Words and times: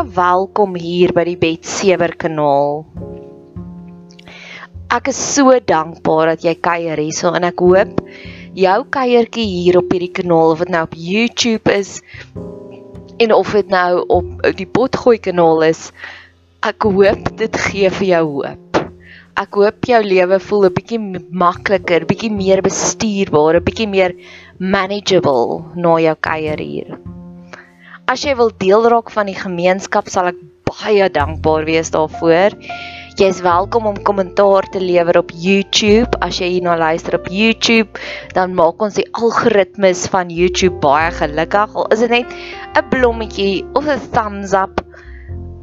Welkom 0.00 0.78
hier 0.80 1.10
by 1.12 1.26
die 1.28 1.36
Betsewer 1.36 2.14
kanaal. 2.16 2.86
Ek 4.88 5.10
is 5.12 5.18
so 5.20 5.52
dankbaar 5.52 6.30
dat 6.30 6.46
jy 6.46 6.54
kuier 6.56 6.96
hierso 6.96 7.34
en 7.36 7.44
ek 7.44 7.60
hoop 7.60 8.00
jou 8.56 8.78
kuiertjie 8.96 9.44
hier 9.44 9.76
op 9.82 9.92
hierdie 9.92 10.08
kanaal 10.16 10.54
of 10.54 10.62
dit 10.64 10.72
nou 10.72 10.82
op 10.88 10.96
YouTube 10.96 11.74
is 11.74 12.00
en 13.20 13.36
of 13.36 13.52
dit 13.52 13.68
nou 13.68 14.00
op 14.16 14.32
die 14.56 14.68
Potgooi 14.78 15.18
kanaal 15.20 15.68
is, 15.68 15.90
ek 16.64 16.88
hoop 16.88 17.28
dit 17.36 17.62
gee 17.68 17.92
vir 18.00 18.08
jou 18.14 18.24
hoop. 18.38 18.82
Ek 19.36 19.60
hoop 19.60 19.84
jou 19.84 20.02
lewe 20.08 20.40
voel 20.48 20.68
'n 20.70 20.76
bietjie 20.80 21.02
makliker, 21.44 22.08
bietjie 22.08 22.32
meer 22.32 22.64
bestuurbaar, 22.64 23.60
'n 23.60 23.68
bietjie 23.68 23.92
meer 23.98 24.16
manageable 24.56 25.60
na 25.76 25.98
jou 26.00 26.16
kuier 26.16 26.68
hier. 26.70 27.00
As 28.10 28.24
jy 28.26 28.32
wil 28.34 28.48
deel 28.58 28.88
raak 28.90 29.12
van 29.14 29.28
die 29.30 29.36
gemeenskap, 29.38 30.08
sal 30.10 30.32
ek 30.32 30.38
baie 30.66 31.04
dankbaar 31.14 31.62
wees 31.68 31.92
daarvoor. 31.94 32.56
Jy 33.20 33.28
is 33.30 33.38
welkom 33.44 33.84
om 33.86 34.00
kommentaar 34.02 34.66
te 34.74 34.80
lewer 34.82 35.20
op 35.20 35.30
YouTube. 35.30 36.18
As 36.18 36.40
jy 36.42 36.48
hierna 36.56 36.74
luister 36.80 37.14
op 37.20 37.28
YouTube, 37.30 38.02
dan 38.34 38.56
maak 38.58 38.82
ons 38.82 38.98
die 38.98 39.06
algoritmes 39.14 40.08
van 40.10 40.32
YouTube 40.34 40.80
baie 40.82 41.12
gelukkig. 41.20 41.76
Al 41.78 41.86
is 41.94 42.02
dit 42.02 42.10
net 42.16 42.34
'n 42.80 42.88
blommetjie 42.90 43.62
of 43.78 43.86
'n 43.86 44.02
thumbs 44.10 44.58
up, 44.58 44.82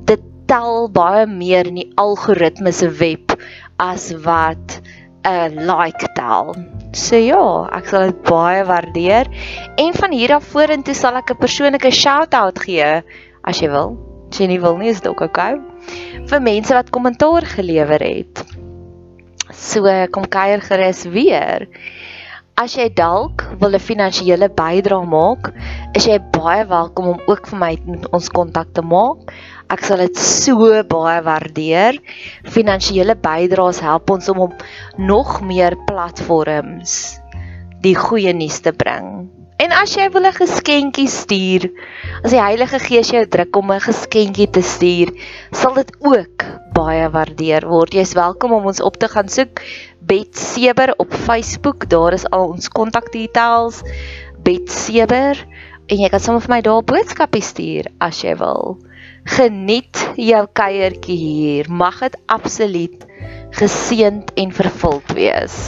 dit 0.08 0.24
tel 0.48 0.88
baie 0.88 1.28
meer 1.28 1.68
in 1.68 1.84
die 1.84 1.92
algoritmes 2.00 2.80
se 2.80 2.88
web 2.88 3.36
as 3.76 4.14
wat 4.24 4.80
'n 5.26 5.68
like 5.68 6.08
tel. 6.16 6.56
So 6.94 7.16
ja, 7.16 7.70
ek 7.72 7.88
sal 7.88 8.12
dit 8.12 8.22
baie 8.24 8.64
waardeer. 8.64 9.28
En 9.78 9.94
van 9.94 10.12
hier 10.12 10.34
af 10.36 10.44
vorentoe 10.44 10.94
sal 10.94 11.16
ek 11.16 11.32
'n 11.32 11.38
persoonlike 11.38 11.92
shout-out 11.92 12.60
gee 12.60 13.04
as 13.44 13.60
jy 13.60 13.70
wil. 13.70 13.98
As 14.32 14.40
jy 14.40 14.48
nie 14.48 14.60
wil 14.60 14.78
nie, 14.78 14.90
is 14.90 15.02
dit 15.02 15.08
ook 15.08 15.22
oukei. 15.22 15.54
Okay 15.54 15.78
vir 16.28 16.44
mense 16.44 16.76
wat 16.76 16.92
kommentaar 16.92 17.46
gelewer 17.48 18.04
het. 18.04 18.44
So 19.54 19.88
kom 20.12 20.28
kuier 20.28 20.62
gerus 20.64 21.06
weer. 21.08 21.68
As 22.58 22.74
jy 22.76 22.90
dalk 22.90 23.46
wil 23.62 23.76
'n 23.78 23.80
finansiële 23.80 24.50
bydrae 24.50 25.06
maak, 25.06 25.54
is 25.96 26.08
jy 26.08 26.18
baie 26.34 26.66
welkom 26.66 27.08
om 27.14 27.22
ook 27.28 27.48
vir 27.48 27.60
my 27.60 27.78
met 27.86 28.10
ons 28.12 28.30
kontak 28.30 28.74
te 28.74 28.82
maak. 28.82 29.32
Ek 29.68 29.84
sal 29.84 30.00
dit 30.00 30.16
so 30.16 30.70
baie 30.88 31.22
waardeer. 31.26 31.98
Finansiële 32.48 33.18
bydraes 33.20 33.82
help 33.84 34.14
ons 34.16 34.30
om 34.32 34.46
op 34.48 34.62
nog 34.98 35.42
meer 35.44 35.76
platforms 35.90 37.18
die 37.84 37.96
goeie 37.96 38.32
nuus 38.34 38.62
te 38.64 38.72
bring. 38.72 39.28
En 39.58 39.74
as 39.74 39.96
jy 39.98 40.06
wil 40.14 40.26
'n 40.30 40.38
geskenkie 40.38 41.10
stuur, 41.10 41.68
as 42.24 42.32
die 42.32 42.42
Heilige 42.42 42.80
Gees 42.80 43.10
jou 43.10 43.26
druk 43.26 43.56
om 43.58 43.72
'n 43.72 43.82
geskenkie 43.82 44.48
te 44.48 44.62
stuur, 44.62 45.12
sal 45.52 45.74
dit 45.74 45.92
ook 46.00 46.46
baie 46.74 47.10
waardeer 47.10 47.68
word. 47.68 47.94
Jy's 47.94 48.14
welkom 48.14 48.54
om 48.54 48.66
ons 48.66 48.82
op 48.82 48.98
te 48.98 49.08
gaan 49.08 49.30
soek 49.30 49.62
Bet 50.00 50.38
Seber 50.38 50.94
op 50.98 51.14
Facebook. 51.14 51.90
Daar 51.90 52.14
is 52.14 52.30
al 52.30 52.48
ons 52.54 52.70
kontakdetails. 52.70 53.82
Bet 54.44 54.72
Seber 54.72 55.36
en 55.88 55.98
jy 55.98 56.10
kan 56.10 56.20
sommer 56.20 56.42
vir 56.42 56.56
my 56.56 56.62
daar 56.62 56.84
boodskappe 56.84 57.42
stuur 57.42 57.90
as 58.00 58.22
jy 58.22 58.36
wil. 58.38 58.78
Geniet 59.28 60.06
jou 60.16 60.46
kuiertjie 60.56 61.18
hier. 61.18 61.68
Mag 61.70 62.00
dit 62.06 62.16
absoluut 62.32 63.04
geseënd 63.58 64.32
en 64.40 64.56
vervuld 64.56 65.14
wees. 65.18 65.60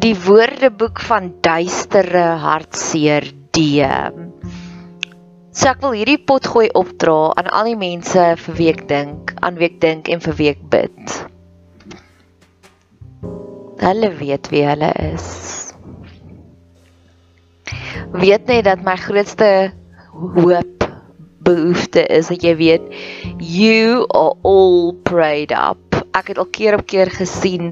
die 0.00 0.14
woordeboek 0.16 1.00
van 1.04 1.26
duistere 1.44 2.22
hartseer 2.40 3.26
D. 3.52 3.84
So 5.52 5.68
ek 5.68 5.82
wil 5.84 5.92
hierdie 5.98 6.20
pot 6.24 6.46
gooi 6.48 6.70
opdra 6.80 7.34
aan 7.36 7.50
al 7.52 7.68
die 7.68 7.76
mense 7.76 8.24
vir 8.44 8.56
wie 8.56 8.70
ek 8.72 8.86
dink, 8.88 9.34
aan 9.44 9.60
wie 9.60 9.68
ek 9.68 9.76
dink 9.82 10.08
en 10.08 10.24
vir 10.24 10.38
wie 10.38 10.48
ek 10.54 10.62
bid. 10.72 11.18
Hulle 13.80 14.10
weet 14.18 14.48
wie 14.52 14.64
hulle 14.68 14.92
is. 15.12 15.28
Weet 18.12 18.46
net 18.50 18.66
dat 18.68 18.82
my 18.84 18.96
grootste 19.00 19.72
hoop 20.12 20.88
behoefte 21.40 22.04
is 22.06 22.28
dat 22.28 22.44
jy 22.44 22.52
weet 22.58 22.90
you 23.38 24.04
are 24.12 24.34
all 24.44 24.92
prayed 25.08 25.54
up 25.56 25.90
ek 26.18 26.32
het 26.32 26.40
al 26.42 26.48
keer 26.50 26.76
op 26.76 26.84
keer 26.90 27.10
gesien 27.14 27.70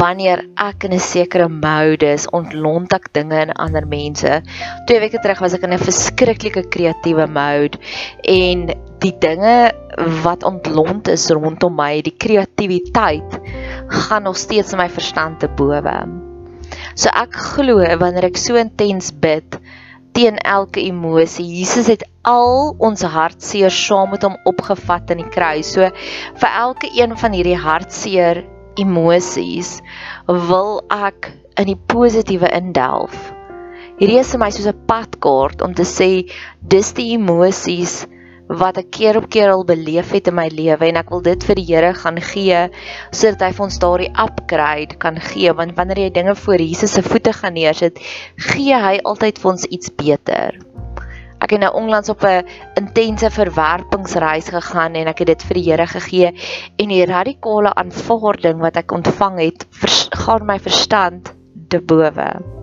wanneer 0.00 0.42
ek 0.58 0.84
in 0.88 0.94
'n 0.94 1.00
sekere 1.00 1.48
mode 1.48 2.06
is, 2.06 2.26
ontlont 2.34 2.92
ek 2.92 3.12
dinge 3.12 3.40
in 3.40 3.52
ander 3.52 3.86
mense. 3.86 4.42
Twee 4.86 5.00
weke 5.00 5.18
terug 5.22 5.38
was 5.40 5.54
ek 5.54 5.62
in 5.62 5.72
'n 5.72 5.78
verskriklike 5.78 6.68
kreatiewe 6.68 7.26
mode 7.26 7.78
en 8.22 8.74
die 8.98 9.14
dinge 9.18 9.72
wat 10.22 10.42
ontlont 10.44 11.08
is 11.08 11.30
rondom 11.30 11.74
my, 11.74 12.02
die 12.02 12.16
kreatiwiteit 12.16 13.40
gaan 13.90 14.22
nog 14.28 14.38
steeds 14.38 14.74
my 14.78 14.88
verstand 14.90 15.40
te 15.40 15.48
bowe. 15.48 15.98
So 16.94 17.10
ek 17.14 17.34
glo 17.54 17.82
wanneer 18.00 18.28
ek 18.30 18.38
so 18.40 18.58
intens 18.60 19.10
bid, 19.12 19.58
teen 20.14 20.38
elke 20.42 20.82
emosie. 20.82 21.46
Jesus 21.46 21.88
het 21.90 22.04
al 22.26 22.74
ons 22.82 23.02
hartseer 23.02 23.72
saam 23.74 24.10
met 24.14 24.24
hom 24.26 24.36
opgevat 24.48 25.12
in 25.14 25.22
die 25.22 25.30
kruis. 25.32 25.72
So 25.74 25.86
vir 26.42 26.56
elke 26.62 26.90
een 26.96 27.16
van 27.18 27.36
hierdie 27.36 27.58
hartseer 27.58 28.44
emosies 28.80 29.78
wil 30.26 30.80
ek 30.94 31.32
in 31.60 31.70
die 31.72 31.78
positiewe 31.90 32.50
indelf. 32.56 33.14
Hierdie 34.00 34.20
is 34.22 34.30
vir 34.32 34.40
my 34.40 34.50
soos 34.54 34.70
'n 34.70 34.86
padkaart 34.88 35.62
om 35.62 35.74
te 35.74 35.84
sê 35.84 36.10
dis 36.62 36.92
die 36.96 37.12
emosies 37.16 38.06
wat 38.50 38.80
ek 38.80 38.90
keer 38.96 39.16
op 39.20 39.28
keer 39.30 39.52
al 39.52 39.62
beleef 39.64 40.10
het 40.10 40.26
in 40.30 40.34
my 40.34 40.48
lewe 40.50 40.88
en 40.88 40.98
ek 40.98 41.12
wil 41.14 41.22
dit 41.22 41.44
vir 41.46 41.58
die 41.60 41.66
Here 41.70 41.92
gaan 41.94 42.18
gee 42.18 42.64
sodat 43.14 43.44
hy 43.46 43.50
vir 43.54 43.66
ons 43.68 43.78
daardie 43.84 44.10
upgrade 44.24 44.98
kan 45.02 45.20
gee 45.30 45.52
want 45.54 45.76
wanneer 45.78 46.02
jy 46.02 46.10
dinge 46.18 46.34
voor 46.34 46.58
Jesus 46.58 46.96
se 46.98 47.04
voete 47.06 47.32
gaan 47.36 47.54
neersit, 47.54 48.02
gee 48.50 48.74
hy 48.74 48.98
altyd 49.06 49.38
vir 49.38 49.52
ons 49.52 49.68
iets 49.70 49.94
beter. 49.94 50.58
Ek 51.40 51.54
het 51.54 51.62
nou 51.62 51.70
onlangs 51.78 52.10
op 52.12 52.24
'n 52.26 52.44
intense 52.76 53.30
verwerpingsreis 53.30 54.50
gegaan 54.52 54.94
en 54.94 55.08
ek 55.08 55.22
het 55.22 55.26
dit 55.32 55.42
vir 55.42 55.54
die 55.54 55.66
Here 55.70 55.86
gegee 55.86 56.34
en 56.76 56.88
die 56.88 57.04
radikale 57.06 57.74
aanvaarding 57.74 58.58
wat 58.60 58.76
ek 58.76 58.92
ontvang 58.92 59.38
het, 59.38 59.66
gaan 60.10 60.46
my 60.46 60.58
verstand 60.58 61.32
te 61.68 61.80
bowe. 61.80 62.59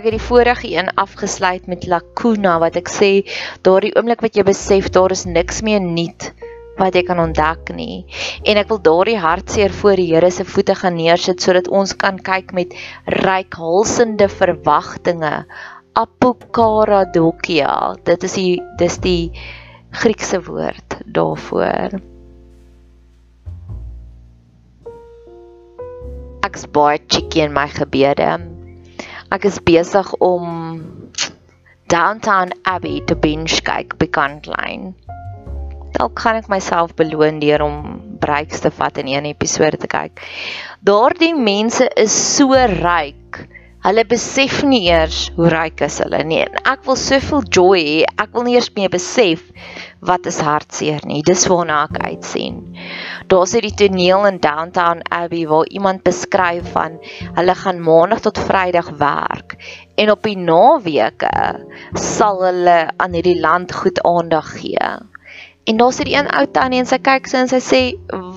Ek 0.00 0.06
het 0.08 0.14
die 0.16 0.28
vorige 0.30 0.68
een 0.72 0.86
afgesluit 0.96 1.66
met 1.68 1.82
lacuna 1.84 2.54
wat 2.62 2.72
ek 2.80 2.88
sê 2.88 3.08
daardie 3.66 3.90
oomblik 4.00 4.22
wat 4.24 4.36
jy 4.38 4.42
besef 4.48 4.86
daar 4.96 5.12
is 5.12 5.26
niks 5.28 5.58
meer 5.60 5.82
nuut 5.84 6.24
wat 6.78 6.94
jy 6.96 7.02
kan 7.04 7.18
ontdek 7.20 7.68
nie. 7.76 8.06
En 8.48 8.56
ek 8.56 8.70
wil 8.70 8.78
daardie 8.80 9.18
hartseer 9.20 9.74
voor 9.76 10.00
die 10.00 10.06
Here 10.08 10.30
se 10.32 10.46
voete 10.48 10.72
gaan 10.78 10.96
neersit 10.96 11.44
sodat 11.44 11.68
ons 11.68 11.92
kan 12.00 12.16
kyk 12.16 12.54
met 12.56 12.72
reikhalsende 13.12 14.30
verwagtinge. 14.32 15.42
Apokaradokia 16.00 17.74
dit 18.08 18.24
is 18.30 18.36
die 18.38 18.54
dis 18.80 18.96
die 19.04 19.26
Griekse 20.00 20.40
woord 20.48 20.96
daarvoor. 21.12 21.98
Ek's 26.48 26.64
baie 26.72 27.04
cheeky 27.04 27.44
in 27.44 27.52
my 27.52 27.66
gebede 27.68 28.30
Ek 29.30 29.44
is 29.46 29.60
besig 29.62 30.08
om 30.18 30.46
Downtown 31.86 32.50
Abbey 32.66 32.98
te 33.06 33.14
binge 33.14 33.60
kyk 33.62 33.92
by 34.00 34.08
Kantlyn. 34.10 34.88
Dalk 35.94 36.16
kan 36.18 36.40
ek 36.40 36.48
myself 36.50 36.96
beloon 36.98 37.38
deur 37.38 37.62
om 37.62 37.76
breaks 38.18 38.64
te 38.64 38.72
vat 38.74 38.98
en 38.98 39.06
een 39.12 39.28
episode 39.30 39.78
te 39.78 39.86
kyk. 39.92 40.18
Daardie 40.82 41.36
mense 41.38 41.86
is 41.94 42.10
so 42.10 42.58
ryk. 42.82 43.38
Hulle 43.86 44.02
besef 44.10 44.64
nie 44.66 44.82
eers 44.90 45.28
hoe 45.38 45.46
ryk 45.54 45.86
is 45.86 46.00
hulle 46.02 46.24
nie. 46.26 46.42
En 46.48 46.58
ek 46.74 46.82
wil 46.90 46.98
soveel 46.98 47.46
joy 47.54 47.84
hê. 47.86 47.96
Ek 48.18 48.34
wil 48.34 48.48
nie 48.48 48.58
eers 48.58 48.72
meer 48.74 48.90
besef 48.90 49.46
wat 50.00 50.26
is 50.26 50.40
hartseer 50.40 51.04
nie. 51.08 51.20
Dis 51.26 51.44
waarna 51.50 51.82
ek 51.88 52.00
uitsien. 52.00 52.62
Daar's 53.30 53.52
hierdie 53.56 53.74
toneel 53.76 54.24
in 54.30 54.40
Downtown 54.40 55.02
Abbey 55.12 55.44
waar 55.50 55.68
iemand 55.68 56.04
beskryf 56.06 56.72
van 56.74 56.98
hulle 57.36 57.54
gaan 57.62 57.82
maandag 57.84 58.24
tot 58.24 58.40
vrydag 58.48 58.90
werk 59.00 59.58
en 60.00 60.10
op 60.14 60.24
die 60.24 60.38
naweke 60.40 61.36
sal 62.00 62.42
hulle 62.46 62.80
aan 62.96 63.16
hierdie 63.16 63.38
land 63.40 63.74
goed 63.76 64.00
aandag 64.08 64.54
gee. 64.56 64.90
En 65.68 65.76
daar's 65.76 66.00
hierdie 66.00 66.16
een 66.16 66.30
ou 66.32 66.46
tannie 66.48 66.80
en 66.80 66.88
sy 66.88 66.98
kyk 67.04 67.28
so 67.28 67.36
en 67.36 67.50
sy 67.52 67.60
sê, 67.60 67.82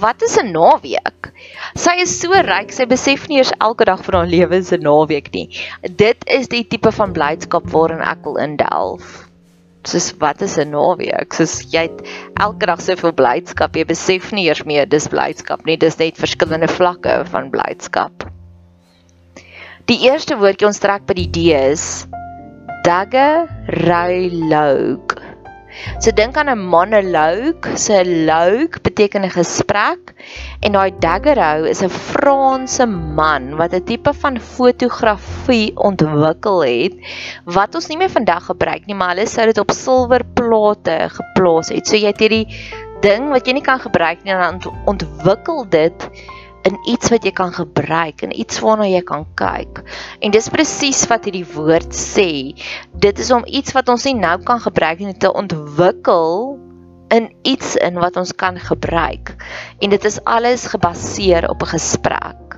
"Wat 0.03 0.21
is 0.21 0.37
'n 0.37 0.51
naweek?" 0.51 1.31
Sy 1.75 1.95
is 2.03 2.19
so 2.19 2.31
ryk, 2.31 2.71
sy 2.71 2.85
besef 2.85 3.27
nie 3.29 3.37
eers 3.37 3.55
elke 3.59 3.85
dag 3.85 4.03
van 4.03 4.13
haar 4.13 4.27
lewe 4.27 4.57
is 4.57 4.73
'n 4.73 4.83
naweek 4.83 5.31
nie. 5.33 5.49
Dit 5.81 6.17
is 6.27 6.47
die 6.47 6.67
tipe 6.67 6.91
van 6.91 7.13
blydskap 7.13 7.71
waarin 7.71 8.01
ek 8.01 8.23
wil 8.23 8.37
indelf 8.37 9.32
soos 9.87 10.11
wat 10.19 10.41
is 10.41 10.57
'n 10.57 10.71
naweek? 10.71 11.33
Soos 11.33 11.61
jy 11.71 11.87
het 11.87 12.01
elke 12.39 12.65
dag 12.65 12.81
soveel 12.81 13.13
blydskap. 13.13 13.75
Jy 13.75 13.85
besef 13.85 14.31
nie 14.31 14.47
eers 14.47 14.63
meer 14.65 14.85
dis 14.89 15.07
blydskap 15.07 15.65
nie. 15.65 15.77
Dis 15.77 15.97
net 15.97 16.17
verskillende 16.17 16.67
vlakke 16.67 17.23
van 17.25 17.49
blydskap. 17.49 18.29
Die 19.85 19.99
eerste 20.07 20.37
woordjie 20.39 20.67
ons 20.67 20.79
trek 20.79 21.05
by 21.05 21.13
die 21.13 21.27
D 21.27 21.51
is 21.51 22.07
dagge 22.83 23.47
ruilog. 23.67 25.22
So 25.99 26.11
dink 26.11 26.37
aan 26.37 26.49
'n 26.49 26.59
monoloog. 26.59 27.77
So 27.77 27.93
'n 27.93 28.25
loog 28.25 28.81
beteken 28.81 29.25
'n 29.25 29.29
gesprek 29.29 30.13
en 30.61 30.71
daai 30.71 30.91
Daguerreau 30.99 31.67
is 31.69 31.81
'n 31.81 31.89
Franse 31.89 32.85
man 32.85 33.55
wat 33.57 33.73
'n 33.73 33.83
tipe 33.83 34.13
van 34.13 34.39
fotografie 34.39 35.71
ontwikkel 35.75 36.63
het 36.63 36.93
wat 37.45 37.75
ons 37.75 37.87
nie 37.87 37.97
meer 37.97 38.09
vandag 38.09 38.45
gebruik 38.45 38.85
nie, 38.85 38.95
maar 38.95 39.15
hulle 39.15 39.27
sou 39.27 39.45
dit 39.45 39.57
op 39.57 39.71
silwerplate 39.71 41.09
geplaas 41.09 41.69
het. 41.69 41.87
So 41.87 41.95
jy 41.95 42.07
het 42.07 42.19
hierdie 42.19 42.47
ding 43.01 43.29
wat 43.29 43.47
jy 43.47 43.53
nie 43.53 43.65
kan 43.65 43.79
gebruik 43.79 44.23
nie, 44.23 44.33
dan 44.33 44.61
ontwikkel 44.85 45.65
dit 45.69 46.09
in 46.67 46.77
iets 46.87 47.11
wat 47.11 47.25
jy 47.27 47.31
kan 47.35 47.51
gebruik 47.53 48.23
en 48.23 48.33
iets 48.39 48.61
waarna 48.63 48.87
jy 48.87 49.01
kan 49.07 49.25
kyk. 49.39 49.83
En 50.23 50.31
dis 50.31 50.49
presies 50.51 51.03
wat 51.11 51.27
hierdie 51.27 51.47
woord 51.55 51.91
sê. 51.95 52.55
Dit 52.93 53.19
is 53.19 53.31
om 53.35 53.43
iets 53.45 53.75
wat 53.75 53.91
ons 53.91 54.07
nie 54.07 54.15
nou 54.19 54.37
kan 54.47 54.63
gebruik 54.63 55.03
nie 55.03 55.17
te 55.19 55.31
ontwikkel 55.31 56.57
in 57.13 57.29
iets 57.43 57.75
in 57.75 57.99
wat 58.01 58.17
ons 58.17 58.33
kan 58.33 58.57
gebruik. 58.59 59.35
En 59.83 59.93
dit 59.93 60.07
is 60.07 60.21
alles 60.23 60.65
gebaseer 60.71 61.49
op 61.49 61.61
'n 61.61 61.75
gesprek. 61.75 62.57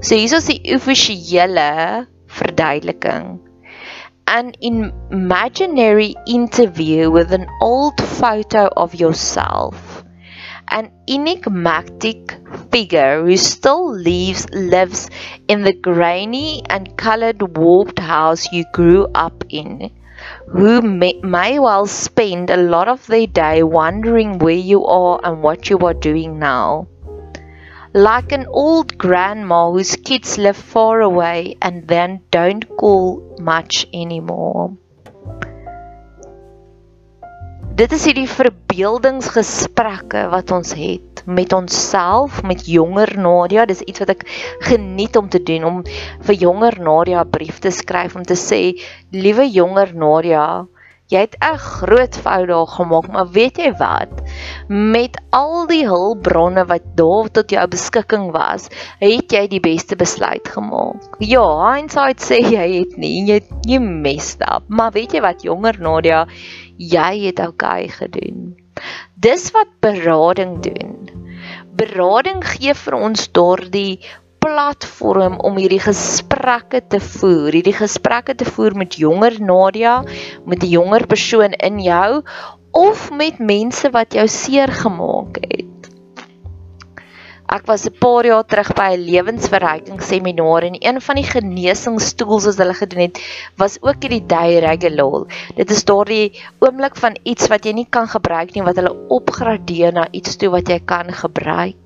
So 0.00 0.14
hier 0.14 0.36
is 0.36 0.50
die 0.50 0.60
offisiële 0.74 2.06
verduideliking. 2.26 3.40
An 4.26 4.52
imaginary 4.60 6.16
interview 6.26 7.10
with 7.12 7.32
an 7.32 7.46
old 7.60 8.00
photo 8.02 8.66
of 8.74 8.94
yourself 8.94 9.85
an 10.68 10.90
enigmatic 11.08 12.38
figure 12.70 13.24
who 13.24 13.36
still 13.36 13.92
lives 13.92 14.48
lives 14.50 15.08
in 15.48 15.62
the 15.62 15.72
grainy 15.72 16.62
and 16.68 16.96
colored 16.96 17.56
warped 17.56 17.98
house 17.98 18.52
you 18.52 18.64
grew 18.72 19.06
up 19.14 19.44
in 19.48 19.90
who 20.48 20.80
may, 20.82 21.20
may 21.22 21.58
well 21.58 21.86
spend 21.86 22.50
a 22.50 22.56
lot 22.56 22.88
of 22.88 23.06
their 23.06 23.26
day 23.26 23.62
wondering 23.62 24.38
where 24.38 24.54
you 24.54 24.84
are 24.86 25.20
and 25.22 25.42
what 25.42 25.68
you 25.68 25.78
are 25.78 25.94
doing 25.94 26.38
now. 26.38 26.86
Like 27.92 28.32
an 28.32 28.46
old 28.46 28.96
grandma 28.98 29.70
whose 29.70 29.96
kids 29.96 30.38
live 30.38 30.56
far 30.56 31.00
away 31.00 31.56
and 31.62 31.86
then 31.88 32.20
don't 32.30 32.68
call 32.68 33.36
much 33.40 33.86
anymore 33.92 34.76
dit 37.76 37.92
is 37.92 38.04
hierdie 38.08 38.28
verbeeldingsgesprekke 38.30 40.22
wat 40.32 40.52
ons 40.56 40.70
het 40.78 41.20
met 41.28 41.52
onsself, 41.52 42.38
met 42.46 42.62
jonger 42.70 43.12
Nadia. 43.20 43.66
Dis 43.68 43.82
iets 43.84 44.00
wat 44.00 44.14
ek 44.14 44.24
geniet 44.64 45.18
om 45.20 45.28
te 45.28 45.42
doen 45.42 45.66
om 45.70 45.82
vir 46.28 46.38
jonger 46.40 46.78
Nadia 46.80 47.24
'n 47.24 47.34
brief 47.36 47.58
te 47.60 47.70
skryf 47.70 48.16
om 48.16 48.24
te 48.24 48.38
sê, 48.48 48.62
liewe 49.12 49.44
jonger 49.50 49.92
Nadia, 49.92 50.46
Jy 51.06 51.20
het 51.22 51.36
'n 51.38 51.58
groot 51.58 52.16
fout 52.18 52.48
daar 52.48 52.66
gemaak, 52.66 53.06
maar 53.14 53.28
weet 53.30 53.56
jy 53.62 53.70
wat? 53.78 54.10
Met 54.68 55.20
al 55.30 55.66
die 55.66 55.86
hulpbronne 55.86 56.64
wat 56.66 56.82
daar 56.98 57.30
tot 57.30 57.50
jou 57.50 57.66
beskikking 57.68 58.32
was, 58.34 58.66
het 58.98 59.30
jy 59.30 59.46
die 59.46 59.60
beste 59.60 59.96
besluit 59.96 60.48
gemaak. 60.48 61.06
Ja, 61.18 61.46
hindsight 61.74 62.18
sê 62.18 62.40
jy 62.42 62.78
het 62.78 62.96
nie, 62.96 63.22
jy 63.22 63.34
het 63.34 63.66
nie 63.66 63.78
messed 63.78 64.42
up, 64.42 64.64
maar 64.66 64.90
weet 64.90 65.12
jy 65.12 65.20
wat 65.20 65.42
jonger 65.42 65.78
Nadia, 65.78 66.26
jy 66.76 67.26
het 67.26 67.40
oukei 67.40 67.88
gedoen. 67.88 68.54
Dis 69.14 69.50
wat 69.54 69.68
berading 69.80 70.60
doen. 70.62 71.08
Berading 71.76 72.44
gee 72.44 72.74
vir 72.74 72.96
ons 72.96 73.28
daardie 73.36 74.00
platform 74.46 75.38
om 75.44 75.56
hierdie 75.58 75.82
gesprekke 75.82 76.82
te 76.92 77.00
voer, 77.02 77.50
hierdie 77.56 77.76
gesprekke 77.76 78.36
te 78.38 78.46
voer 78.46 78.76
met 78.78 78.98
jonger 79.00 79.40
Nadia, 79.42 80.02
met 80.44 80.62
'n 80.62 80.70
jonger 80.70 81.06
persoon 81.06 81.52
in 81.52 81.80
jou 81.82 82.22
of 82.70 83.10
met 83.10 83.38
mense 83.38 83.90
wat 83.90 84.12
jou 84.12 84.28
seer 84.28 84.68
gemaak 84.68 85.40
het. 85.40 85.65
Ek 87.54 87.66
was 87.70 87.86
'n 87.86 87.94
paar 88.02 88.26
jaar 88.26 88.44
terug 88.50 88.70
by 88.74 88.88
'n 88.94 89.04
lewensverryking 89.06 90.00
seminar 90.02 90.62
en 90.68 90.76
een 90.88 90.98
van 91.00 91.16
die 91.20 91.28
genesingstools 91.30 92.46
wat 92.50 92.58
hulle 92.62 92.74
gedoen 92.74 93.02
het, 93.06 93.20
was 93.62 93.78
ook 93.82 94.02
hierdie 94.02 94.26
day 94.26 94.58
regulol. 94.66 95.26
Dit 95.54 95.70
is 95.70 95.84
daardie 95.84 96.32
oomblik 96.58 96.96
van 96.96 97.18
iets 97.22 97.46
wat 97.52 97.64
jy 97.64 97.72
nie 97.72 97.86
kan 97.90 98.08
gebruik 98.08 98.54
nie 98.54 98.66
wat 98.66 98.76
hulle 98.82 98.94
opgradeer 99.08 99.92
na 99.92 100.08
iets 100.10 100.36
toe 100.36 100.50
wat 100.50 100.68
jy 100.68 100.80
kan 100.84 101.12
gebruik. 101.22 101.85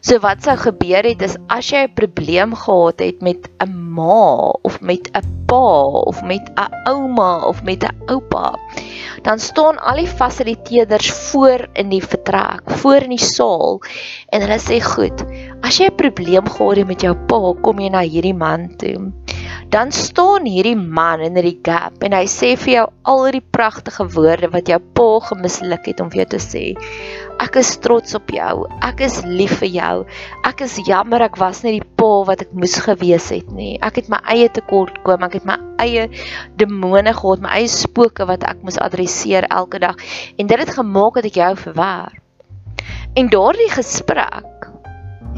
So 0.00 0.20
wat 0.22 0.44
sou 0.46 0.54
gebeur 0.56 1.06
het 1.08 1.22
is 1.26 1.34
as 1.50 1.70
jy 1.72 1.82
'n 1.86 1.94
probleem 1.98 2.54
gehad 2.54 3.00
het 3.02 3.22
met 3.22 3.48
'n 3.64 3.72
ma 3.96 4.54
of 4.62 4.80
met 4.80 5.10
'n 5.10 5.26
pa 5.46 5.70
of 6.10 6.22
met 6.22 6.44
'n 6.54 6.70
ouma 6.86 7.42
of 7.50 7.62
met 7.62 7.82
'n 7.82 7.96
oupa, 8.06 8.54
dan 9.22 9.38
staan 9.38 9.78
al 9.78 9.96
die 9.96 10.06
fasiliteerders 10.06 11.10
voor 11.10 11.68
in 11.72 11.88
die 11.88 12.02
vertrek, 12.02 12.62
voor 12.70 13.02
in 13.02 13.16
die 13.16 13.26
saal 13.36 13.80
en 14.28 14.40
hulle 14.40 14.58
sê 14.58 14.78
goed, 14.80 15.24
as 15.62 15.78
jy 15.78 15.86
'n 15.90 15.96
probleem 15.96 16.46
gehad 16.46 16.76
het 16.76 16.86
met 16.86 17.00
jou 17.02 17.14
pa, 17.14 17.54
kom 17.62 17.78
jy 17.78 17.88
na 17.88 18.00
hierdie 18.00 18.36
man 18.36 18.76
toe 18.76 19.12
dan 19.72 19.92
staan 19.92 20.46
hierdie 20.48 20.76
man 20.78 21.20
in 21.24 21.36
hierdie 21.36 21.58
gap 21.66 22.02
en 22.06 22.14
hy 22.16 22.24
sê 22.30 22.54
vir 22.56 22.72
jou 22.72 22.84
al 23.12 23.24
die 23.36 23.42
pragtige 23.42 24.06
woorde 24.14 24.50
wat 24.54 24.70
jou 24.70 24.78
pa 24.96 25.08
gemisluk 25.28 25.88
het 25.90 26.02
om 26.02 26.10
vir 26.12 26.22
jou 26.22 26.28
te 26.34 26.40
sê. 26.42 26.64
Ek 27.38 27.58
is 27.60 27.70
trots 27.82 28.16
op 28.18 28.30
jou. 28.34 28.66
Ek 28.82 29.02
is 29.06 29.20
lief 29.26 29.58
vir 29.60 29.70
jou. 29.70 29.94
Ek 30.48 30.64
is 30.66 30.78
jammer 30.88 31.22
ek 31.26 31.38
was 31.38 31.62
nie 31.62 31.76
die 31.76 31.90
pa 32.00 32.10
wat 32.26 32.42
ek 32.42 32.54
moes 32.56 32.74
gewees 32.82 33.28
het 33.34 33.52
nie. 33.54 33.76
Ek 33.84 34.00
het 34.00 34.10
my 34.10 34.18
eie 34.34 34.48
tekortkom, 34.50 35.22
ek 35.26 35.38
het 35.38 35.46
my 35.46 35.58
eie 35.82 36.08
demone 36.58 37.14
gehad, 37.14 37.44
my 37.44 37.60
eie 37.60 37.70
spooke 37.70 38.26
wat 38.26 38.46
ek 38.48 38.64
moes 38.66 38.80
adresseer 38.82 39.46
elke 39.54 39.82
dag 39.82 39.98
en 40.38 40.50
dit 40.50 40.64
het 40.64 40.74
gemaak 40.74 41.20
dat 41.20 41.30
ek 41.30 41.38
jou 41.38 41.52
verwar. 41.68 42.18
En 43.14 43.30
daardie 43.30 43.70
gesprek 43.70 44.70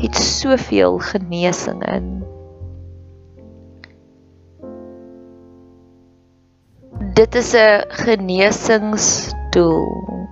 het 0.01 0.17
soveel 0.17 0.99
genesing 1.13 1.85
in. 1.85 2.13
Dit 7.01 7.35
is 7.35 7.55
'n 7.55 7.85
genesingsdoel. 7.89 10.29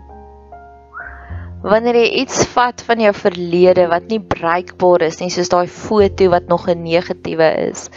Wanneer 1.63 1.97
jy 1.97 2.11
iets 2.23 2.45
vat 2.45 2.83
van 2.83 3.01
jou 3.01 3.15
verlede 3.15 3.89
wat 3.89 4.03
nie 4.09 4.21
bruikbaar 4.21 5.03
is 5.03 5.21
nie, 5.21 5.31
soos 5.31 5.49
daai 5.49 5.67
foto 5.67 6.29
wat 6.29 6.49
nog 6.49 6.69
'n 6.69 6.83
negatiewe 6.83 7.69
is, 7.71 7.89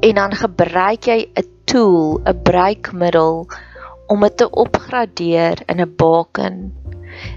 en 0.00 0.14
dan 0.14 0.32
gebruik 0.32 1.06
jy 1.06 1.28
'n 1.34 1.44
tool, 1.64 2.20
'n 2.24 2.42
bruikmiddel 2.42 3.46
om 4.06 4.20
dit 4.20 4.36
te 4.36 4.50
opgradeer 4.50 5.62
in 5.66 5.80
'n 5.80 5.94
baken 5.96 6.72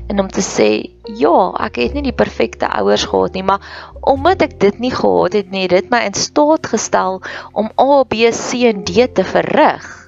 en 0.08 0.20
om 0.20 0.28
te 0.28 0.42
sê, 0.42 0.90
ja, 1.04 1.54
ek 1.60 1.76
het 1.76 1.94
nie 1.94 2.04
die 2.04 2.14
perfekte 2.14 2.68
ouers 2.68 3.06
gehad 3.06 3.34
nie, 3.34 3.44
maar 3.44 3.62
omdat 4.02 4.42
ek 4.42 4.60
dit 4.60 4.80
nie 4.80 4.92
gehad 4.92 5.34
het 5.34 5.52
nie, 5.52 5.68
dit 5.68 5.90
my 5.90 6.00
in 6.06 6.14
staat 6.14 6.68
gestel 6.68 7.22
om 7.54 7.72
A, 7.80 8.04
B, 8.04 8.14
C 8.32 8.54
en 8.54 8.84
D 8.84 9.14
te 9.14 9.24
verrig. 9.24 10.05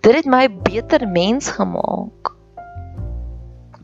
Dit 0.00 0.14
het 0.14 0.24
my 0.24 0.48
beter 0.62 1.08
mens 1.08 1.50
gemaak. 1.50 2.32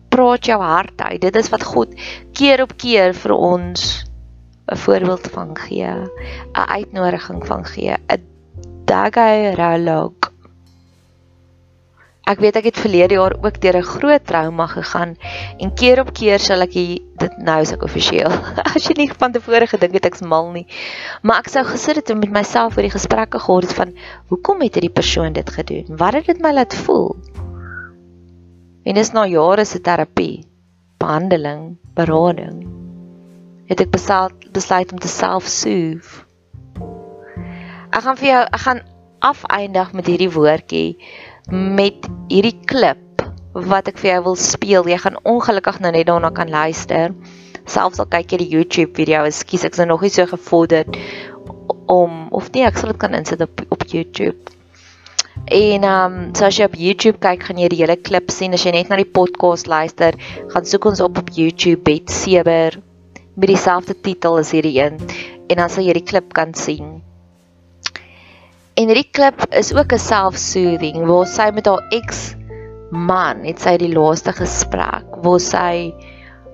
Praat 0.09 0.47
jou 0.47 0.63
hart 0.63 1.01
uit. 1.01 1.21
Dit 1.21 1.37
is 1.37 1.49
wat 1.49 1.65
God 1.65 1.95
keer 2.33 2.63
op 2.63 2.77
keer 2.77 3.15
vir 3.15 3.33
ons 3.33 4.05
'n 4.69 4.77
voorbeeld 4.77 5.29
van 5.33 5.57
gee, 5.57 5.93
'n 6.53 6.69
uitnodiging 6.69 7.47
van 7.47 7.65
gee, 7.65 7.97
'n 8.07 8.25
dagai 8.85 9.55
ralog. 9.55 10.13
Ek 12.29 12.43
weet 12.45 12.59
ek 12.61 12.67
het 12.69 12.77
verlede 12.77 13.17
jaar 13.17 13.35
ook 13.41 13.57
deur 13.63 13.77
'n 13.79 13.89
groot 13.89 14.25
trauma 14.27 14.67
gegaan 14.67 15.17
en 15.59 15.75
keer 15.75 16.01
op 16.01 16.13
keer 16.13 16.39
sal 16.39 16.61
ek 16.61 16.75
dit 17.23 17.39
nou 17.39 17.61
as 17.61 17.73
ek 17.73 17.83
offisieel. 17.83 18.29
As 18.75 18.85
jy 18.85 18.95
nie 18.99 19.09
van 19.13 19.33
tevore 19.33 19.67
gedink 19.67 19.95
het 19.97 20.05
ek's 20.05 20.21
mal 20.21 20.51
nie. 20.53 20.67
Maar 21.23 21.39
ek 21.39 21.49
sou 21.49 21.65
gesit 21.65 21.97
het 21.97 22.11
en 22.11 22.19
met 22.19 22.31
myself 22.31 22.77
oor 22.77 22.85
die 22.85 22.93
gesprekke 22.93 23.39
gehad 23.39 23.63
het 23.63 23.73
van 23.73 23.95
hoekom 24.29 24.61
het 24.61 24.75
hierdie 24.75 24.93
persoon 24.93 25.33
dit 25.33 25.51
gedoen? 25.51 25.97
Wat 25.97 26.15
het 26.15 26.27
dit 26.27 26.41
my 26.41 26.53
laat 26.53 26.75
voel? 26.75 27.17
En 28.85 28.95
dis 28.95 29.13
na 29.13 29.25
jare 29.27 29.65
se 29.65 29.81
terapie, 29.81 30.45
behandeling, 30.99 31.79
berading. 31.95 32.67
Het 33.69 33.81
ek 33.81 33.91
besluit 33.91 34.53
besluit 34.53 34.93
om 34.93 34.99
te 34.99 35.09
self-soothe. 35.09 36.25
Ek 37.89 38.05
gaan 38.05 38.17
vir 38.21 38.29
jou 38.29 38.45
ek 38.45 38.63
gaan 38.69 38.85
afeindig 39.19 39.93
met 39.93 40.07
hierdie 40.07 40.31
woordjie 40.31 40.99
met 41.53 42.09
hierdie 42.29 42.57
klip 42.69 43.25
wat 43.69 43.89
ek 43.89 43.99
vir 44.03 44.13
jou 44.13 44.21
wil 44.29 44.39
speel. 44.41 44.89
Jy 44.89 44.99
gaan 45.03 45.19
ongelukkig 45.25 45.81
nou 45.83 45.93
net 45.95 46.07
daarna 46.09 46.31
kan 46.35 46.51
luister. 46.53 47.15
Selfs 47.69 48.01
al 48.01 48.09
kyk 48.11 48.33
jy 48.33 48.43
die 48.43 48.53
YouTube 48.53 48.95
video, 48.97 49.25
ekskuus, 49.29 49.65
ek's 49.69 49.81
nou 49.81 49.89
nog 49.91 50.05
nie 50.05 50.13
so 50.13 50.27
gevorder 50.29 50.89
om 51.89 52.29
of 52.37 52.51
nee, 52.53 52.65
ek 52.69 52.79
sal 52.81 52.93
dit 52.93 53.01
kan 53.01 53.17
insit 53.17 53.43
op 53.45 53.65
op 53.73 53.85
YouTube. 53.89 54.37
En 55.49 55.85
ehm 55.85 56.19
um, 56.19 56.35
so 56.37 56.49
as 56.49 56.59
jy 56.59 56.69
op 56.69 56.77
YouTube 56.77 57.21
kyk, 57.25 57.49
gaan 57.49 57.61
jy 57.61 57.71
die 57.73 57.81
hele 57.81 57.97
klip 57.97 58.31
sien. 58.35 58.53
As 58.53 58.65
jy 58.67 58.75
net 58.77 58.93
na 58.93 59.01
die 59.01 59.09
podcast 59.09 59.69
luister, 59.71 60.17
gaan 60.53 60.69
soek 60.69 60.91
ons 60.93 61.01
op 61.05 61.21
op 61.23 61.33
YouTube 61.33 61.81
Bet 61.89 62.13
Sewer 62.13 62.77
met 63.39 63.53
dieselfde 63.53 63.95
titel 63.95 64.41
as 64.41 64.51
hierdie 64.53 64.81
een 64.81 64.99
en 65.49 65.61
dan 65.61 65.71
sal 65.71 65.87
jy 65.87 65.95
die 65.97 66.05
klip 66.05 66.35
kan 66.37 66.53
sien. 66.59 66.99
En 68.79 68.87
hierdie 68.87 69.09
klip 69.11 69.41
is 69.59 69.73
ook 69.75 69.93
'n 69.93 69.99
self-soothing 69.99 71.07
waar 71.07 71.27
sy 71.27 71.51
met 71.51 71.67
haar 71.67 71.83
ex 71.91 72.37
man 72.91 73.43
het 73.43 73.59
sy 73.61 73.73
die 73.77 73.91
laaste 73.91 74.31
gesprek 74.33 75.17
waar 75.25 75.41
sy 75.43 75.91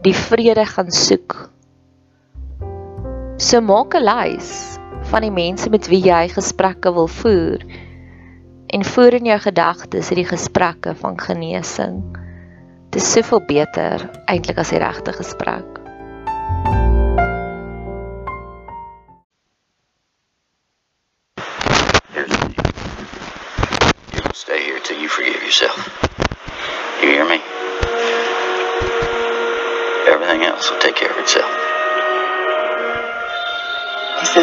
die 0.06 0.14
vrede 0.16 0.64
gaan 0.64 0.90
soek. 0.90 1.36
So 3.36 3.60
maak 3.60 3.92
'n 3.94 4.08
lys 4.08 4.78
van 5.12 5.20
die 5.20 5.34
mense 5.36 5.68
met 5.70 5.88
wie 5.92 6.00
jy 6.00 6.28
gesprekke 6.32 6.94
wil 6.96 7.08
voer 7.20 7.60
en 8.72 8.84
voer 8.84 9.14
in 9.20 9.28
jou 9.28 9.38
gedagtes 9.38 10.08
hierdie 10.08 10.32
gesprekke 10.32 10.94
van 10.94 11.20
genesing. 11.20 12.00
Dit 12.90 13.02
is 13.02 13.12
soveel 13.12 13.44
beter 13.46 14.10
eintlik 14.26 14.58
as 14.58 14.70
die 14.70 14.80
regte 14.80 15.12
gesprek. 15.12 15.84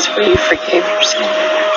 because 0.01 0.17
we 0.17 0.35
forgave 0.35 0.83
your 0.87 1.03
sin. 1.03 1.70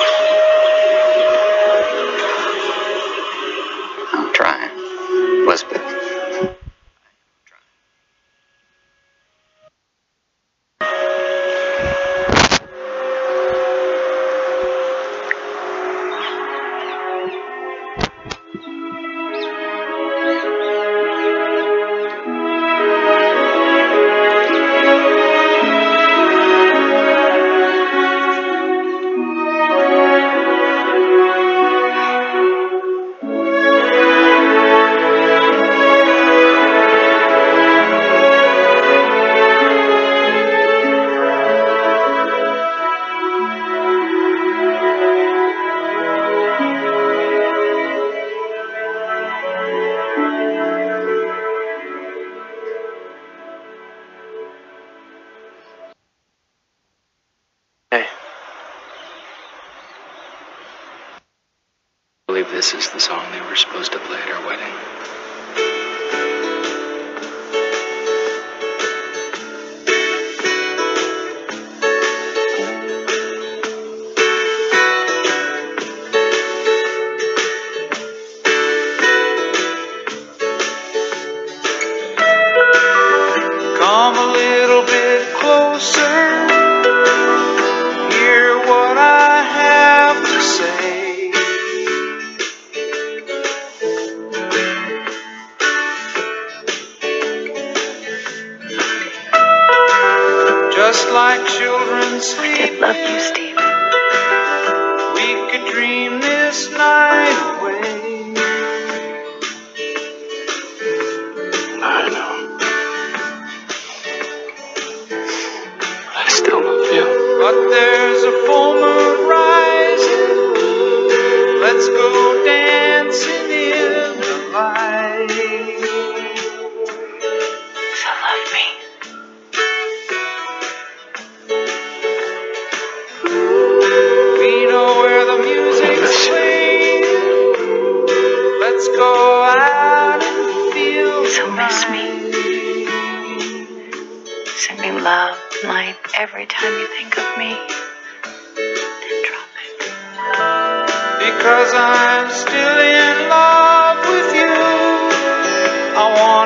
This 62.51 62.73
is 62.73 62.89
the 62.91 62.99
song 62.99 63.31
they 63.31 63.41
were 63.41 63.55
supposed 63.55 63.91
to 63.91 63.99
play 63.99 64.17
at 64.17 64.29
our 64.31 64.47
wedding. 64.47 64.73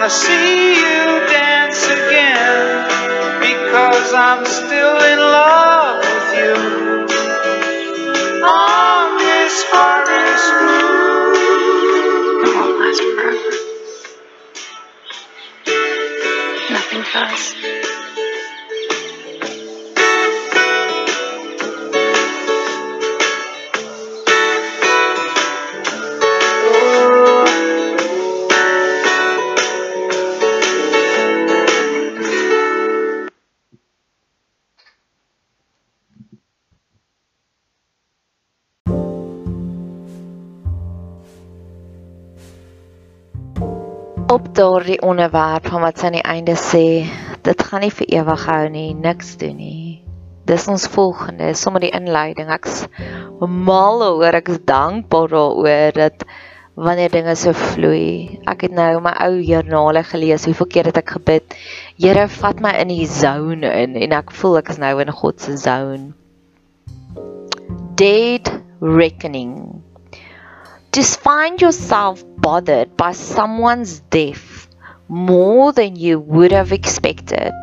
See 0.10 0.76
you 0.76 1.06
dance 1.30 1.86
again. 1.86 2.90
Because 3.40 4.14
I'm 4.14 4.44
still 4.46 4.98
in 4.98 5.20
love 5.20 6.00
with 6.02 6.34
you. 6.40 6.56
On 8.44 9.18
this 9.20 9.64
forest 9.66 10.54
moon. 10.66 11.36
It 12.42 12.52
won't 12.56 12.80
last 12.80 13.02
forever. 13.02 13.52
Nothing 16.72 17.04
does. 17.14 17.79
Daardie 44.60 45.00
onderwerp 45.02 45.70
van 45.72 45.86
wat 45.86 46.02
sy 46.02 46.10
aan 46.10 46.18
die 46.18 46.26
einde 46.28 46.56
sê, 46.60 46.86
dit 47.48 47.62
gaan 47.64 47.84
nie 47.86 47.94
vir 47.96 48.10
ewig 48.20 48.42
hou 48.50 48.64
nie, 48.74 48.90
niks 48.92 49.38
doen 49.40 49.56
nie. 49.56 50.02
Dis 50.50 50.66
ons 50.68 50.88
volgende, 50.92 51.54
sommer 51.56 51.86
die 51.86 51.94
inleiding. 51.96 52.50
Ek's 52.52 52.82
mal 53.40 54.04
oor, 54.04 54.36
ek 54.36 54.52
is 54.52 54.60
dankbaar 54.68 55.32
daaroor 55.32 55.96
dat 55.96 56.28
wanneer 56.76 57.14
dinge 57.14 57.38
so 57.40 57.56
vloei. 57.56 58.40
Ek 58.52 58.68
het 58.68 58.76
nou 58.76 58.90
my 59.06 59.16
ou 59.30 59.38
joernale 59.38 60.04
gelees, 60.10 60.48
hoeveel 60.50 60.72
keer 60.74 60.92
het 60.92 61.00
ek 61.06 61.16
gebid, 61.20 61.56
Here, 62.00 62.28
vat 62.42 62.60
my 62.64 62.74
in 62.82 62.92
die 62.92 63.08
zone 63.08 63.68
in 63.84 63.96
en 63.96 64.16
ek 64.20 64.34
voel 64.42 64.60
ek 64.60 64.74
is 64.76 64.82
nou 64.82 64.96
in 65.00 65.14
God 65.22 65.40
se 65.40 65.56
zone. 65.62 66.12
Dead 68.00 68.52
reckoning. 68.84 69.84
Just 70.92 71.20
find 71.22 71.62
yourself 71.62 72.24
bothered 72.38 72.96
by 72.98 73.12
someone's 73.14 74.00
death 74.02 74.68
more 75.08 75.72
than 75.74 75.96
you 75.96 76.20
would 76.20 76.52
have 76.52 76.72
expected. 76.72 77.54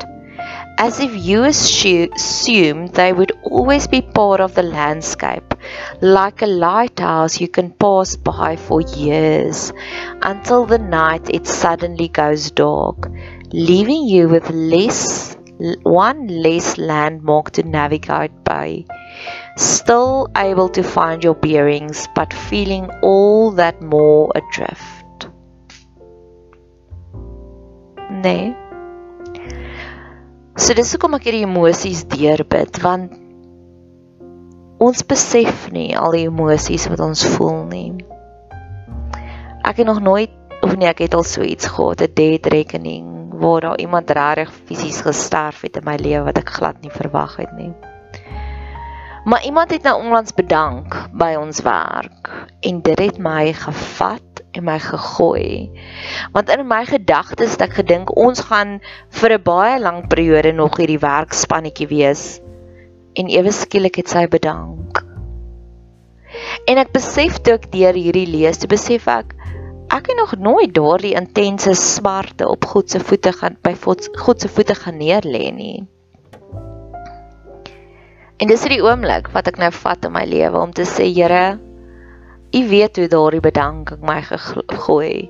as 0.78 1.00
if 1.00 1.12
you 1.26 1.42
assumed 1.44 2.90
they 2.94 3.12
would 3.12 3.32
always 3.42 3.86
be 3.86 4.00
part 4.02 4.40
of 4.40 4.54
the 4.54 4.62
landscape, 4.62 5.54
like 6.02 6.42
a 6.42 6.46
lighthouse 6.46 7.40
you 7.40 7.48
can 7.48 7.70
pass 7.72 8.16
by 8.16 8.56
for 8.56 8.80
years 8.82 9.72
until 10.22 10.66
the 10.66 10.78
night 10.78 11.30
it 11.30 11.46
suddenly 11.46 12.08
goes 12.08 12.50
dark, 12.50 13.08
leaving 13.52 14.06
you 14.06 14.28
with 14.28 14.50
less 14.50 15.36
one 15.82 16.26
less 16.28 16.76
landmark 16.78 17.50
to 17.52 17.62
navigate 17.62 18.44
by. 18.44 18.84
Still 19.56 20.28
able 20.36 20.68
to 20.68 20.82
find 20.82 21.24
your 21.24 21.34
bearings, 21.34 22.06
but 22.14 22.32
feeling 22.32 22.90
all 23.02 23.52
that 23.52 23.80
more 23.80 24.30
adrift. 24.34 25.30
Nee. 28.10 28.52
So 30.56 30.76
dis 30.76 30.92
hoekom 30.92 31.16
ek 31.16 31.28
hierdie 31.28 31.46
emosies 31.48 32.04
deurbid 32.08 32.80
want 32.84 33.16
ons 34.76 35.00
besef 35.08 35.66
nie 35.72 35.96
al 35.96 36.12
die 36.12 36.26
emosies 36.28 36.84
wat 36.92 37.00
ons 37.00 37.24
voel 37.36 37.64
nie. 37.72 37.90
Ek 39.64 39.80
het 39.80 39.88
nog 39.88 40.04
nooit 40.04 40.32
of 40.60 40.76
nee, 40.76 40.88
ek 40.88 41.04
het 41.06 41.16
al 41.16 41.24
so 41.24 41.40
iets 41.44 41.68
gehad, 41.72 42.04
'n 42.04 42.12
dead 42.12 42.46
reckoning 42.52 43.32
waar 43.40 43.60
daar 43.60 43.78
iemand 43.80 44.10
regtig 44.10 44.52
fisies 44.68 45.00
gesterf 45.00 45.60
het 45.60 45.76
in 45.76 45.84
my 45.84 45.96
lewe 45.96 46.24
wat 46.24 46.38
ek 46.38 46.56
glad 46.60 46.80
nie 46.80 46.92
verwag 46.92 47.36
het 47.36 47.52
nie. 47.56 47.72
Maar 49.26 49.44
iemand 49.44 49.70
het 49.70 49.82
nou 49.82 50.02
onlangs 50.02 50.34
bedank 50.34 50.94
by 51.10 51.32
ons 51.34 51.58
werk 51.66 52.28
en 52.60 52.76
dit 52.86 52.98
het 52.98 53.16
my 53.18 53.50
gevat 53.58 54.42
en 54.54 54.64
my 54.64 54.76
gegooi. 54.78 55.70
Want 56.32 56.52
in 56.54 56.62
my 56.66 56.84
gedagtes 56.86 57.56
het 57.56 57.64
ek 57.66 57.74
gedink 57.80 58.12
ons 58.14 58.44
gaan 58.46 58.76
vir 59.18 59.34
'n 59.34 59.42
baie 59.42 59.80
lang 59.82 60.06
periode 60.06 60.52
nog 60.52 60.78
hierdie 60.78 61.02
werkspannetjie 61.02 61.88
wees. 61.90 62.38
En 63.18 63.26
ewe 63.26 63.50
skielik 63.50 63.98
het 63.98 64.14
sy 64.14 64.28
bedank. 64.30 65.02
En 66.70 66.78
ek 66.78 66.94
besef 66.94 67.42
toe 67.42 67.58
ek 67.58 67.72
deur 67.74 67.98
hierdie 67.98 68.30
lees, 68.30 68.62
toe 68.62 68.70
besef 68.70 69.10
ek 69.10 69.34
ek 69.90 70.06
het 70.06 70.16
nog 70.22 70.38
nooit 70.38 70.74
daardie 70.74 71.14
intense 71.18 71.74
smarte 71.74 72.46
op 72.48 72.64
God 72.64 72.90
se 72.90 73.00
voete 73.00 73.32
gaan 73.32 73.58
by 73.62 73.74
God 73.74 74.40
se 74.40 74.48
voete 74.48 74.74
gaan 74.74 75.02
neerlê 75.02 75.50
nie. 75.50 75.86
En 78.36 78.50
dis 78.50 78.66
die 78.68 78.82
oomblik 78.84 79.30
wat 79.32 79.46
ek 79.48 79.56
nou 79.60 79.70
vat 79.72 80.04
in 80.04 80.12
my 80.12 80.26
lewe 80.28 80.60
om 80.60 80.72
te 80.76 80.84
sê 80.84 81.08
Here, 81.08 81.56
U 82.56 82.60
weet 82.68 82.96
hoe 83.00 83.08
daardie 83.10 83.42
bedanking 83.42 84.02
my 84.06 84.20
gegooi. 84.22 85.28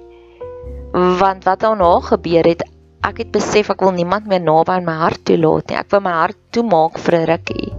Want 0.93 1.47
wat 1.47 1.63
daarna 1.65 1.93
gebeur 2.05 2.47
het, 2.47 2.63
ek 3.07 3.23
het 3.23 3.31
besef 3.35 3.71
ek 3.73 3.83
wil 3.83 3.95
niemand 3.97 4.29
meer 4.31 4.43
naby 4.43 4.77
in 4.81 4.87
my 4.87 4.97
hart 5.01 5.23
toelaat 5.29 5.71
nie. 5.71 5.79
Ek 5.81 5.91
wil 5.95 6.03
my 6.05 6.13
hart 6.19 6.39
toemaak 6.55 6.99
vir 6.99 7.19
'n 7.21 7.27
rukkie. 7.31 7.71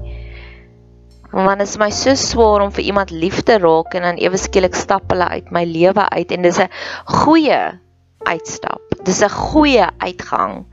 Want 1.31 1.60
dit 1.60 1.67
is 1.67 1.77
my 1.77 1.89
so 1.91 2.15
swaar 2.15 2.63
om 2.65 2.72
vir 2.72 2.88
iemand 2.88 3.12
lief 3.12 3.43
te 3.43 3.60
raak 3.60 3.93
en 3.96 4.07
dan 4.07 4.17
ewe 4.17 4.38
skielik 4.38 4.75
stap 4.75 5.12
hulle 5.12 5.27
uit 5.27 5.51
my 5.51 5.65
lewe 5.65 6.10
uit 6.10 6.31
en 6.31 6.41
dis 6.41 6.60
'n 6.60 6.69
goeie 7.05 7.62
uitstap. 8.25 8.87
Dis 9.07 9.23
'n 9.23 9.31
goeie 9.31 9.87
uitgang. 10.03 10.65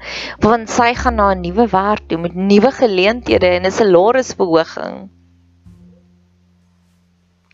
Want 0.42 0.70
sy 0.70 0.90
gaan 0.98 1.14
na 1.20 1.30
'n 1.32 1.40
nuwe 1.40 1.66
werk 1.70 2.08
toe 2.08 2.18
met 2.18 2.34
nuwe 2.34 2.70
geleenthede 2.70 3.46
en 3.46 3.66
'n 3.66 3.70
salarisverhoging. 3.70 4.96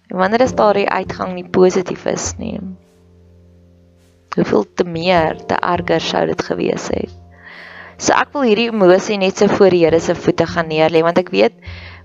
Wanneer 0.09 0.41
is 0.41 0.55
daardie 0.57 0.89
uitgang 0.89 1.35
nie 1.35 1.45
positief 1.45 2.07
is 2.07 2.33
nie? 2.39 2.59
Hoeveel 4.35 4.65
te 4.75 4.85
meer, 4.85 5.37
te 5.47 5.55
erger 5.55 6.01
sou 6.01 6.27
dit 6.27 6.43
gewees 6.43 6.89
het. 6.89 7.13
So 7.99 8.17
ek 8.17 8.33
wil 8.33 8.49
hierdie 8.49 8.71
emosie 8.73 9.19
net 9.19 9.37
so 9.37 9.47
voor 9.47 9.71
die 9.71 9.85
Here 9.85 10.01
se 10.01 10.15
voete 10.15 10.47
gaan 10.47 10.71
neerlê 10.73 11.03
want 11.03 11.19
ek 11.19 11.29
weet 11.31 11.53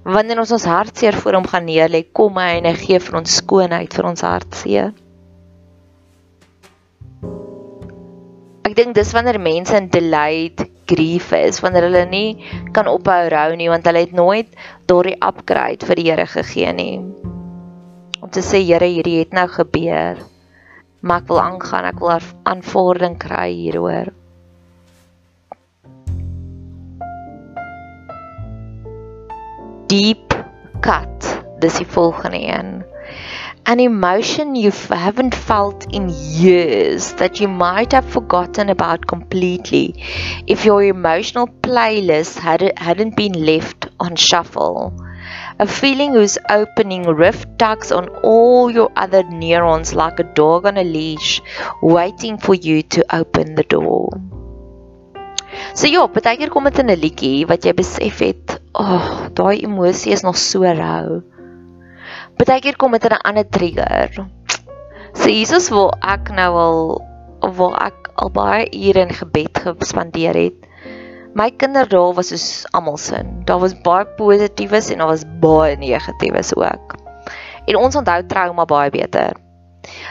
wanneer 0.04 0.40
ons 0.40 0.52
ons 0.52 0.66
hartseer 0.66 1.16
voor 1.18 1.34
hom 1.34 1.48
gaan 1.48 1.66
neerlê, 1.66 2.04
kom 2.14 2.36
hy 2.38 2.60
en 2.60 2.66
hy 2.66 2.74
gee 2.78 3.00
vir 3.00 3.16
ons 3.16 3.38
skoonheid 3.40 3.94
vir 3.94 4.06
ons 4.06 4.22
hartseer. 4.22 4.92
Ek 8.76 8.82
dink 8.82 8.96
dis 8.98 9.14
wanneer 9.16 9.38
mense 9.40 9.72
in 9.72 9.86
delayed 9.88 10.60
grief 10.84 11.30
is, 11.32 11.62
wanneer 11.64 11.86
hulle 11.88 12.02
nie 12.12 12.44
kan 12.76 12.90
ophou 12.92 13.30
rou 13.32 13.54
nie 13.56 13.70
want 13.72 13.88
hulle 13.88 14.02
het 14.04 14.12
nooit 14.12 14.50
daardie 14.92 15.16
upgrade 15.24 15.88
vir 15.88 15.96
die 15.96 16.04
Here 16.10 16.26
gegee 16.28 16.74
nie 16.76 16.98
om 18.20 18.32
te 18.36 18.44
sê 18.44 18.60
Here, 18.68 18.84
hierdie 18.84 19.22
het 19.22 19.32
nou 19.38 19.46
gebeur. 19.48 20.20
Maar 21.06 21.22
ek 21.24 21.28
wil 21.30 21.40
aangaan, 21.40 21.88
ek 21.88 22.00
wil 22.04 22.12
aanvaarding 22.52 23.16
kry 23.22 23.48
hieroor. 23.54 24.10
Deep 29.88 30.36
cut, 30.84 31.32
dis 31.64 31.80
die 31.80 31.88
volgende 31.96 32.44
een. 32.44 32.76
An 33.68 33.80
emotion 33.80 34.56
you 34.56 34.72
haven't 34.72 35.34
felt 35.34 35.92
in 35.92 36.10
years 36.10 37.14
that 37.14 37.40
you 37.40 37.48
might 37.48 37.92
have 37.94 38.06
forgotten 38.06 38.70
about 38.70 39.08
completely 39.08 40.04
if 40.46 40.66
your 40.66 40.84
emotional 40.84 41.48
playlist 41.48 42.38
had 42.38 42.62
hadn't 42.78 43.16
been 43.16 43.34
left 43.34 43.88
on 44.00 44.16
shuffle 44.16 44.94
a 45.60 45.66
feeling 45.66 46.14
whose 46.14 46.38
opening 46.50 47.04
rift 47.04 47.48
tugs 47.58 47.92
on 47.92 48.08
all 48.24 48.70
your 48.70 48.92
other 48.96 49.24
neurons 49.24 49.94
like 49.94 50.20
a 50.20 50.24
dog 50.24 50.66
on 50.66 50.78
a 50.78 50.84
leash, 50.84 51.42
waiting 51.82 52.38
for 52.38 52.54
you 52.54 52.82
to 52.84 53.04
open 53.16 53.56
the 53.56 53.64
door. 53.64 54.10
So 55.74 55.88
ja, 55.88 56.04
baie 56.12 56.36
keer 56.38 56.52
kom 56.52 56.68
dit 56.68 56.80
in 56.84 56.92
'n 56.92 57.00
liedjie 57.00 57.48
wat 57.48 57.66
jy 57.66 57.74
besef 57.74 58.20
het, 58.20 58.60
ag, 58.76 59.08
oh, 59.08 59.30
daai 59.40 59.64
emosie 59.64 60.12
is 60.12 60.24
nog 60.28 60.38
so 60.38 60.62
rou. 60.62 61.24
Baie 62.38 62.62
keer 62.62 62.76
kom 62.78 62.92
dit 62.92 63.06
in 63.06 63.16
'n 63.16 63.26
ander 63.26 63.50
trigger. 63.50 64.28
So 65.14 65.30
Jesus 65.30 65.70
wil 65.70 65.94
ek 66.02 66.30
nou 66.30 66.52
al 66.58 67.02
waar 67.40 67.88
ek 67.88 68.12
al 68.16 68.30
baie 68.30 68.70
ure 68.72 69.02
in 69.02 69.14
gebed 69.14 69.58
gespandeer 69.58 70.36
het 70.36 70.66
my 71.36 71.50
kinderdae 71.52 72.14
was 72.16 72.30
soos 72.32 72.64
almal 72.72 72.98
sin. 72.98 73.42
Daar 73.48 73.60
was 73.60 73.76
baie 73.84 74.08
positiefes 74.18 74.90
en 74.94 75.04
daar 75.04 75.12
was 75.12 75.26
baie 75.44 75.76
negatiefes 75.78 76.54
ook. 76.56 76.96
En 77.68 77.76
ons 77.76 77.96
onthou 78.00 78.22
trauma 78.28 78.66
baie 78.66 78.92
beter. 78.94 79.36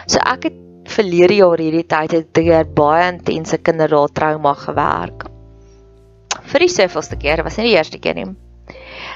So 0.07 0.21
ek 0.21 0.51
het 0.51 0.61
verlede 0.95 1.39
jaar 1.41 1.59
hierdie 1.59 1.87
tyd 1.89 2.13
het 2.13 2.41
ek 2.45 2.75
baie 2.77 3.09
intense 3.09 3.57
kinderdae 3.57 4.13
trauma 4.13 4.53
gewerk. 4.67 5.25
Vir 6.53 6.67
die 6.67 6.69
sevelste 6.69 7.17
keer, 7.17 7.41
was 7.43 7.57
nie 7.57 7.71
die 7.71 7.79
eerste 7.79 7.99
keer 7.99 8.19
nie. 8.19 8.29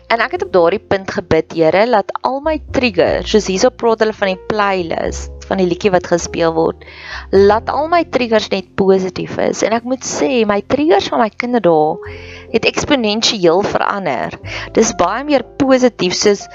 En 0.06 0.22
ek 0.22 0.36
het 0.36 0.44
op 0.46 0.52
daardie 0.54 0.80
punt 0.80 1.10
gebid, 1.10 1.52
Here, 1.58 1.82
laat 1.88 2.12
al 2.26 2.38
my 2.44 2.56
triggers, 2.72 3.28
soos 3.32 3.48
hierso 3.50 3.70
praat 3.74 4.04
hulle 4.04 4.14
van 4.16 4.30
die 4.32 4.40
playlist, 4.50 5.34
van 5.50 5.60
die 5.60 5.66
liedjie 5.68 5.92
wat 5.92 6.06
gespeel 6.08 6.54
word. 6.56 6.86
Laat 7.34 7.72
al 7.72 7.90
my 7.90 8.04
triggers 8.14 8.48
net 8.52 8.70
positief 8.78 9.36
is 9.42 9.64
en 9.66 9.74
ek 9.76 9.86
moet 9.88 10.04
sê 10.06 10.44
my 10.48 10.60
triggers 10.70 11.08
van 11.12 11.24
my 11.24 11.28
kinderdae 11.34 12.16
het 12.54 12.68
eksponensieel 12.68 13.64
verander. 13.66 14.36
Dis 14.76 14.94
baie 15.00 15.24
meer 15.28 15.44
positief 15.60 16.16
soos 16.16 16.46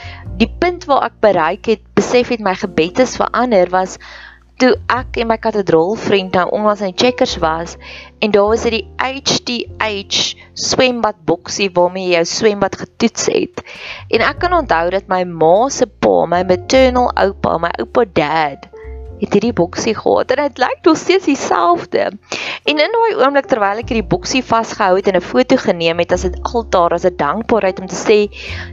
die 0.42 0.50
punt 0.50 0.88
waar 0.90 1.10
ek 1.12 1.20
bereik 1.22 1.70
het, 1.70 1.84
besef 1.98 2.32
het 2.34 2.42
my 2.42 2.56
gebed 2.58 3.04
is 3.04 3.18
verander 3.20 3.70
was 3.74 4.00
toe 4.62 4.74
ek 4.94 5.18
en 5.22 5.28
my 5.28 5.38
kathedraal 5.42 5.96
vriend 6.00 6.36
nou 6.38 6.46
onlangs 6.56 6.84
in 6.86 6.94
Checkers 6.96 7.38
was 7.42 7.78
en 8.20 8.32
daar 8.32 8.52
was 8.52 8.66
dit 8.68 8.78
die 8.78 8.88
HDH 8.98 10.36
swembad 10.54 11.24
boksie 11.26 11.70
waarmee 11.74 12.12
jy 12.12 12.22
jou 12.22 12.28
swembad 12.30 12.78
getoets 12.80 13.26
het. 13.34 13.64
En 14.14 14.22
ek 14.22 14.40
kan 14.44 14.54
onthou 14.54 14.86
dat 14.94 15.10
my 15.12 15.24
ma 15.26 15.70
se 15.74 15.88
pa, 15.88 16.26
my 16.30 16.44
maternal 16.48 17.10
oupa, 17.16 17.58
my 17.58 17.74
oupa 17.80 18.06
dad 18.06 18.70
het 19.24 19.36
hierdie 19.38 19.54
boksie 19.56 19.96
gehad 19.96 20.32
en 20.34 20.42
dit 20.44 20.62
lyk 20.64 20.80
nog 20.84 20.98
steeds 20.98 21.26
dieselfde. 21.30 22.10
En 22.64 22.80
in 22.86 22.96
daai 22.98 23.20
oomblik 23.20 23.48
terwyl 23.52 23.82
ek 23.82 23.92
hierdie 23.92 24.10
boksie 24.16 24.44
vasgehou 24.44 24.98
het 24.98 25.08
en 25.08 25.20
'n 25.20 25.30
foto 25.32 25.58
geneem 25.58 26.00
het 26.04 26.12
as 26.12 26.26
'n 26.26 26.42
altaar 26.42 26.94
as 26.94 27.06
'n 27.06 27.16
dankbaarheid 27.16 27.80
om 27.80 27.88
te 27.88 27.96
sê 27.96 28.20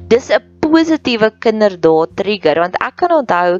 dis 0.08 0.30
'n 0.30 0.42
positiewe 0.70 1.30
kinderdae 1.44 2.08
trigger 2.20 2.60
want 2.62 2.78
ek 2.80 2.96
kan 3.02 3.14
onthou 3.16 3.58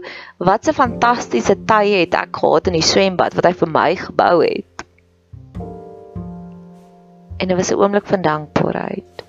wat 0.48 0.68
'n 0.68 0.78
fantastiese 0.80 1.56
tye 1.72 2.02
het 2.04 2.14
ek 2.14 2.40
gehad 2.42 2.66
in 2.66 2.78
die 2.78 2.88
swembad 2.92 3.34
wat 3.34 3.46
hy 3.50 3.54
vir 3.62 3.70
my 3.78 3.90
gebou 3.96 4.36
het. 4.42 4.84
En 7.40 7.48
dit 7.48 7.56
was 7.56 7.70
'n 7.72 7.80
oomblik 7.80 8.06
van 8.06 8.22
dankbaarheid. 8.22 9.24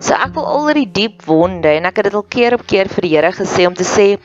So 0.00 0.14
ek 0.14 0.34
wil 0.34 0.46
al 0.46 0.74
die 0.74 0.90
diep 0.92 1.24
wonde 1.26 1.68
en 1.68 1.84
ek 1.84 1.96
het 1.96 2.04
dit 2.04 2.14
al 2.14 2.28
keer 2.28 2.54
op 2.54 2.66
keer 2.66 2.88
vir 2.88 3.02
die 3.02 3.16
Here 3.16 3.32
gesê 3.32 3.66
om 3.66 3.74
te 3.74 3.84
sê 3.84 4.18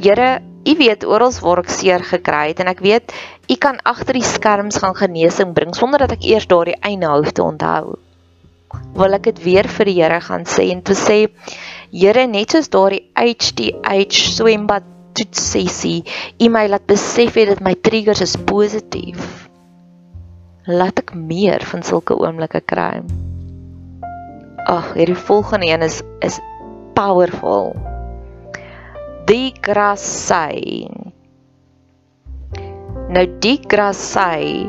Here 0.00 0.40
U 0.68 0.74
weet 0.76 1.04
oral 1.06 1.32
waar 1.40 1.62
ek 1.62 1.70
seer 1.72 2.02
gekry 2.04 2.48
het 2.50 2.58
en 2.60 2.68
ek 2.68 2.82
weet 2.84 3.12
u 3.48 3.56
kan 3.56 3.78
agter 3.88 4.18
die 4.18 4.26
skerms 4.26 4.80
gaan 4.82 4.96
genesing 4.98 5.54
bring 5.56 5.72
sonder 5.74 6.02
dat 6.04 6.12
ek 6.18 6.26
eers 6.28 6.46
daardie 6.50 6.76
einde 6.84 7.08
hoef 7.08 7.32
te 7.32 7.42
onthou. 7.42 7.96
Wil 8.98 9.16
ek 9.16 9.28
dit 9.30 9.42
weer 9.46 9.68
vir 9.78 9.88
die 9.88 9.96
Here 10.00 10.20
gaan 10.24 10.44
sê 10.48 10.68
en 10.74 10.82
te 10.84 10.96
sê 10.98 11.18
Here 11.92 12.26
net 12.28 12.52
soos 12.52 12.68
daardie 12.72 13.06
HDH 13.16 14.22
swembad 14.36 14.86
toets 15.18 15.42
sessie, 15.52 16.04
u 16.38 16.48
my 16.52 16.66
laat 16.70 16.86
besef 16.86 17.38
het 17.40 17.48
dat 17.54 17.62
my 17.64 17.74
triggers 17.74 18.22
is 18.22 18.36
positief. 18.46 19.48
Laat 20.68 21.00
ek 21.00 21.14
meer 21.16 21.64
van 21.70 21.82
sulke 21.82 22.14
oomblikke 22.14 22.60
kry. 22.60 23.00
Ag, 24.68 24.92
hierdie 24.98 25.16
volgende 25.16 25.70
een 25.70 25.86
is 25.86 26.02
is 26.20 26.38
powerful. 26.94 27.72
Die 29.26 29.54
grasai. 29.64 30.90
Nou 33.08 33.24
die 33.40 33.56
grasai, 33.64 34.68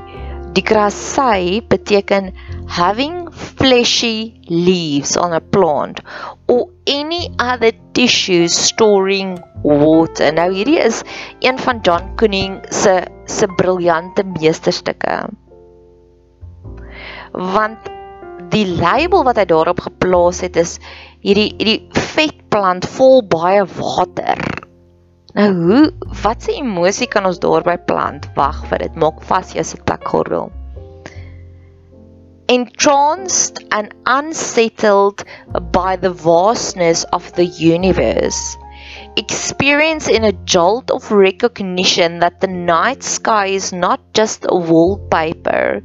die 0.55 0.63
grasai 0.63 1.59
beteken 1.67 2.31
having 2.69 3.31
fleshy 3.31 4.39
leaves 4.47 5.17
on 5.17 5.33
a 5.33 5.41
plant 5.41 6.01
or 6.47 6.69
any 6.85 7.33
other 7.39 7.71
tissue 7.93 8.47
storing 8.47 9.39
water. 9.63 10.29
Nou 10.37 10.49
hierdie 10.53 10.79
is 10.85 11.01
een 11.41 11.57
van 11.59 11.81
John 11.81 12.13
Cunning 12.15 12.59
se 12.69 13.01
se 13.25 13.49
briljante 13.57 14.23
meesterstukke. 14.37 15.17
Want 17.33 17.89
die 18.53 18.65
label 18.69 19.25
wat 19.25 19.41
hy 19.41 19.45
daarop 19.49 19.81
geplaas 19.89 20.41
het 20.45 20.57
is 20.57 20.77
hierdie 21.25 21.49
hierdie 21.57 21.81
vetplant 22.13 22.85
vol 22.97 23.21
baie 23.33 23.65
water. 23.81 24.45
Nou 25.37 25.49
hoe 25.57 25.83
wat 26.23 26.45
se 26.45 26.55
emosie 26.57 27.09
kan 27.09 27.25
ons 27.29 27.41
daarby 27.41 27.77
plant? 27.89 28.29
Wag 28.37 28.63
vir 28.69 28.85
dit, 28.85 28.95
maak 28.97 29.21
vas 29.29 29.53
jou 29.57 29.65
sitplek 29.65 30.07
gordel. 30.09 30.49
Entranced 32.49 33.63
and 33.69 33.93
unsettled 34.07 35.23
by 35.71 35.97
the 35.97 36.09
vastness 36.09 37.03
of 37.13 37.31
the 37.33 37.45
universe. 37.45 38.57
Experience 39.15 40.07
in 40.07 40.23
a 40.23 40.31
jolt 40.31 40.89
of 40.89 41.11
recognition 41.11 42.17
that 42.21 42.41
the 42.41 42.47
night 42.47 43.03
sky 43.03 43.45
is 43.45 43.71
not 43.71 44.01
just 44.15 44.47
a 44.49 44.55
wallpaper, 44.55 45.83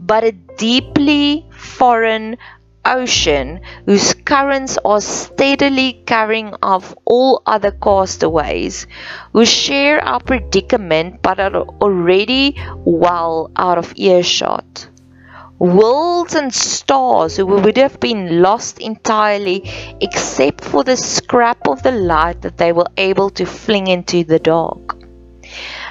but 0.00 0.24
a 0.24 0.32
deeply 0.58 1.46
foreign 1.52 2.36
ocean 2.84 3.60
whose 3.86 4.12
currents 4.14 4.78
are 4.84 5.00
steadily 5.00 6.02
carrying 6.06 6.52
off 6.60 6.92
all 7.04 7.40
other 7.46 7.70
castaways 7.70 8.88
who 9.32 9.44
share 9.44 10.02
our 10.04 10.18
predicament 10.18 11.22
but 11.22 11.38
are 11.38 11.54
already 11.54 12.56
well 12.84 13.48
out 13.54 13.78
of 13.78 13.92
earshot 13.96 14.89
worlds 15.60 16.34
and 16.34 16.52
stars 16.52 17.36
who 17.36 17.44
would 17.44 17.76
have 17.76 18.00
been 18.00 18.40
lost 18.40 18.78
entirely 18.80 19.70
except 20.00 20.64
for 20.64 20.82
the 20.82 20.96
scrap 20.96 21.68
of 21.68 21.82
the 21.82 21.92
light 21.92 22.40
that 22.40 22.56
they 22.56 22.72
were 22.72 22.88
able 22.96 23.28
to 23.28 23.44
fling 23.44 23.86
into 23.86 24.24
the 24.24 24.38
dark. 24.38 24.96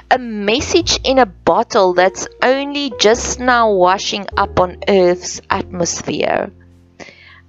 A 0.10 0.18
message 0.18 1.00
in 1.04 1.20
a 1.20 1.28
bottle 1.28 1.94
that's 1.94 2.28
only 2.42 2.92
just 3.00 3.40
now 3.40 3.72
washing 3.72 4.26
up 4.36 4.60
on 4.60 4.80
Earth's 4.88 5.40
atmosphere. 5.52 6.52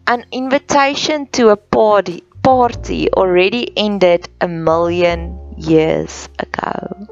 An 0.07 0.27
invitation 0.31 1.27
to 1.29 1.49
a 1.49 1.57
party, 1.57 2.23
party 2.43 3.11
already 3.13 3.73
ended 3.79 4.29
a 4.43 4.49
million 4.49 5.55
years 5.57 6.29
ago. 6.39 7.10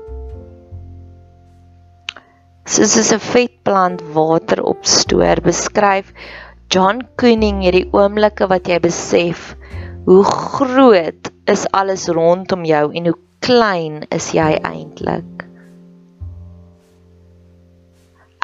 Soos 2.68 3.12
'n 3.16 3.22
vetplant 3.24 4.02
water 4.12 4.60
opstoor 4.72 5.40
beskryf 5.44 6.12
John 6.74 6.98
Cunning 7.16 7.62
hierdie 7.64 7.88
oomblikke 7.96 8.48
wat 8.50 8.68
jy 8.68 8.76
besef 8.84 9.54
hoe 10.04 10.24
groot 10.24 11.30
is 11.48 11.64
alles 11.80 12.04
rondom 12.18 12.66
jou 12.68 12.84
en 12.92 13.08
hoe 13.08 13.16
klein 13.40 14.04
is 14.18 14.28
jy 14.36 14.50
eintlik 14.60 15.46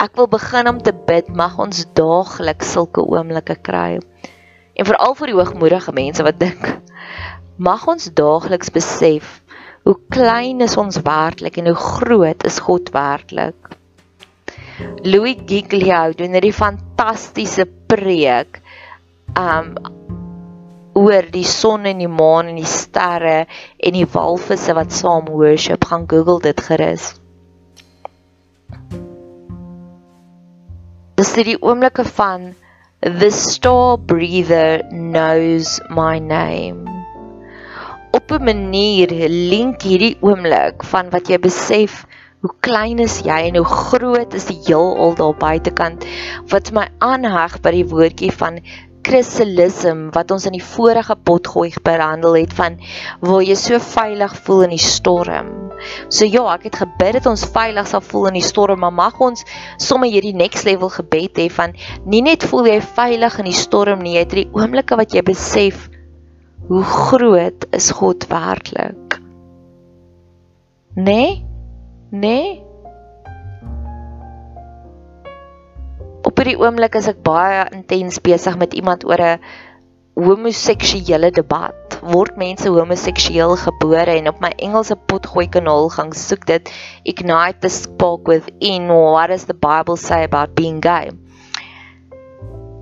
Ek 0.07 0.17
wil 0.17 0.27
begin 0.33 0.73
om 0.73 0.81
te 0.81 0.97
bid 1.13 1.29
mag 1.43 1.61
ons 1.61 1.85
daagliks 1.95 2.73
sulke 2.75 3.05
oomblikke 3.05 3.55
kry. 3.69 4.01
En 4.75 4.89
veral 4.89 5.15
vir 5.21 5.31
die 5.31 5.37
hoogmoedige 5.37 5.93
mense 5.95 6.25
wat 6.27 6.41
dink 6.41 6.65
mag 7.69 7.85
ons 7.93 8.09
daagliks 8.19 8.73
besef 8.75 9.39
hoe 9.85 9.95
klein 10.17 10.65
is 10.65 10.81
ons 10.81 10.99
werklik 11.07 11.61
en 11.61 11.71
hoe 11.71 11.79
groot 11.79 12.49
is 12.49 12.59
God 12.67 12.91
werklik 12.97 13.75
Louis 15.05 15.37
Giglio 15.47 16.13
doen 16.19 16.35
hierdie 16.35 16.55
fantastiese 16.55 17.67
preek 17.91 18.59
um 19.39 19.75
oor 20.95 21.27
die 21.35 21.47
son 21.47 21.87
en 21.91 22.01
die 22.03 22.11
maan 22.11 22.53
en 22.53 22.59
die 22.59 22.71
sterre 22.71 23.45
en 23.79 23.97
die 23.97 24.07
walvisse 24.07 24.75
wat 24.79 24.95
saam 24.95 25.27
worship. 25.31 25.87
Gaan 25.91 26.07
Google 26.11 26.41
dit 26.43 26.61
gerus. 26.69 27.13
Dis 31.19 31.33
die 31.47 31.59
oomblikke 31.63 32.07
van 32.17 32.55
the 33.03 33.31
star 33.31 33.99
breather 33.99 34.83
knows 34.91 35.81
my 35.91 36.19
name. 36.19 36.91
Op 38.15 38.31
'n 38.31 38.45
manier 38.45 39.11
link 39.29 39.83
hierdie 39.83 40.17
oomblik 40.21 40.83
van 40.91 41.11
wat 41.11 41.29
jy 41.31 41.39
besef 41.39 42.07
hoe 42.45 42.55
klein 42.61 42.99
is 43.01 43.23
jy 43.25 43.39
en 43.49 43.57
hoe 43.57 43.69
groot 43.91 44.35
is 44.37 44.51
die 44.51 44.59
heelal 44.67 45.15
daar 45.17 45.37
buitekant 45.41 46.03
wat 46.53 46.75
my 46.77 46.91
aanheg 47.05 47.55
by 47.65 47.71
die 47.73 47.87
woordjie 47.89 48.33
van 48.37 48.59
chrysalis 49.05 49.83
wat 50.13 50.33
ons 50.33 50.47
in 50.49 50.57
die 50.57 50.65
vorige 50.65 51.17
potgooi 51.29 51.71
behandel 51.85 52.37
het 52.39 52.53
van 52.57 52.77
waar 53.25 53.45
jy 53.45 53.57
so 53.61 53.81
veilig 53.81 54.33
voel 54.47 54.65
in 54.67 54.75
die 54.75 54.81
storm. 54.81 55.51
So 56.09 56.29
ja, 56.29 56.45
ek 56.55 56.69
het 56.71 56.79
gebid 56.81 57.19
dat 57.19 57.29
ons 57.29 57.45
veilig 57.53 57.89
sal 57.91 58.05
voel 58.05 58.31
in 58.31 58.39
die 58.39 58.45
storm, 58.45 58.81
maar 58.85 58.95
mag 58.97 59.21
ons 59.21 59.45
sommer 59.83 60.09
hierdie 60.13 60.35
next 60.37 60.69
level 60.69 60.93
gebed 60.93 61.41
hê 61.41 61.49
van 61.53 61.77
nie 62.09 62.23
net 62.25 62.45
voel 62.49 62.71
jy 62.73 62.79
veilig 62.85 63.41
in 63.41 63.51
die 63.51 63.57
storm 63.57 64.05
nie, 64.05 64.17
jy 64.17 64.25
het 64.25 64.37
die 64.41 64.49
oomblikke 64.57 65.01
wat 65.01 65.17
jy 65.17 65.25
besef 65.27 65.89
hoe 66.69 66.85
groot 66.85 67.69
is 67.77 67.91
God 67.93 68.25
werklik. 68.31 69.19
Nee? 70.97 71.43
Nê? 72.15 72.21
Nee? 72.21 72.63
Op 76.25 76.41
hierdie 76.41 76.57
oomblik 76.57 76.95
is 76.97 77.07
ek 77.11 77.19
baie 77.27 77.67
intens 77.77 78.17
besig 78.25 78.55
met 78.59 78.73
iemand 78.79 79.05
oor 79.05 79.21
'n 79.21 79.43
homoseksuele 80.17 81.31
debat. 81.37 81.99
Word 82.01 82.37
mense 82.41 82.71
homoseksueel 82.71 83.57
gebore 83.61 84.15
en 84.15 84.29
op 84.29 84.41
my 84.41 84.53
Engelse 84.57 84.97
potgooi 84.97 85.49
kanaal 85.57 85.91
gaan 85.97 86.13
soek 86.13 86.47
dit 86.47 86.71
ignite 87.05 87.61
the 87.61 87.69
spark 87.69 88.27
within 88.29 88.89
what 88.89 89.29
does 89.29 89.45
the 89.45 89.55
bible 89.55 89.97
say 89.97 90.23
about 90.25 90.55
being 90.55 90.81
gay? 90.81 91.11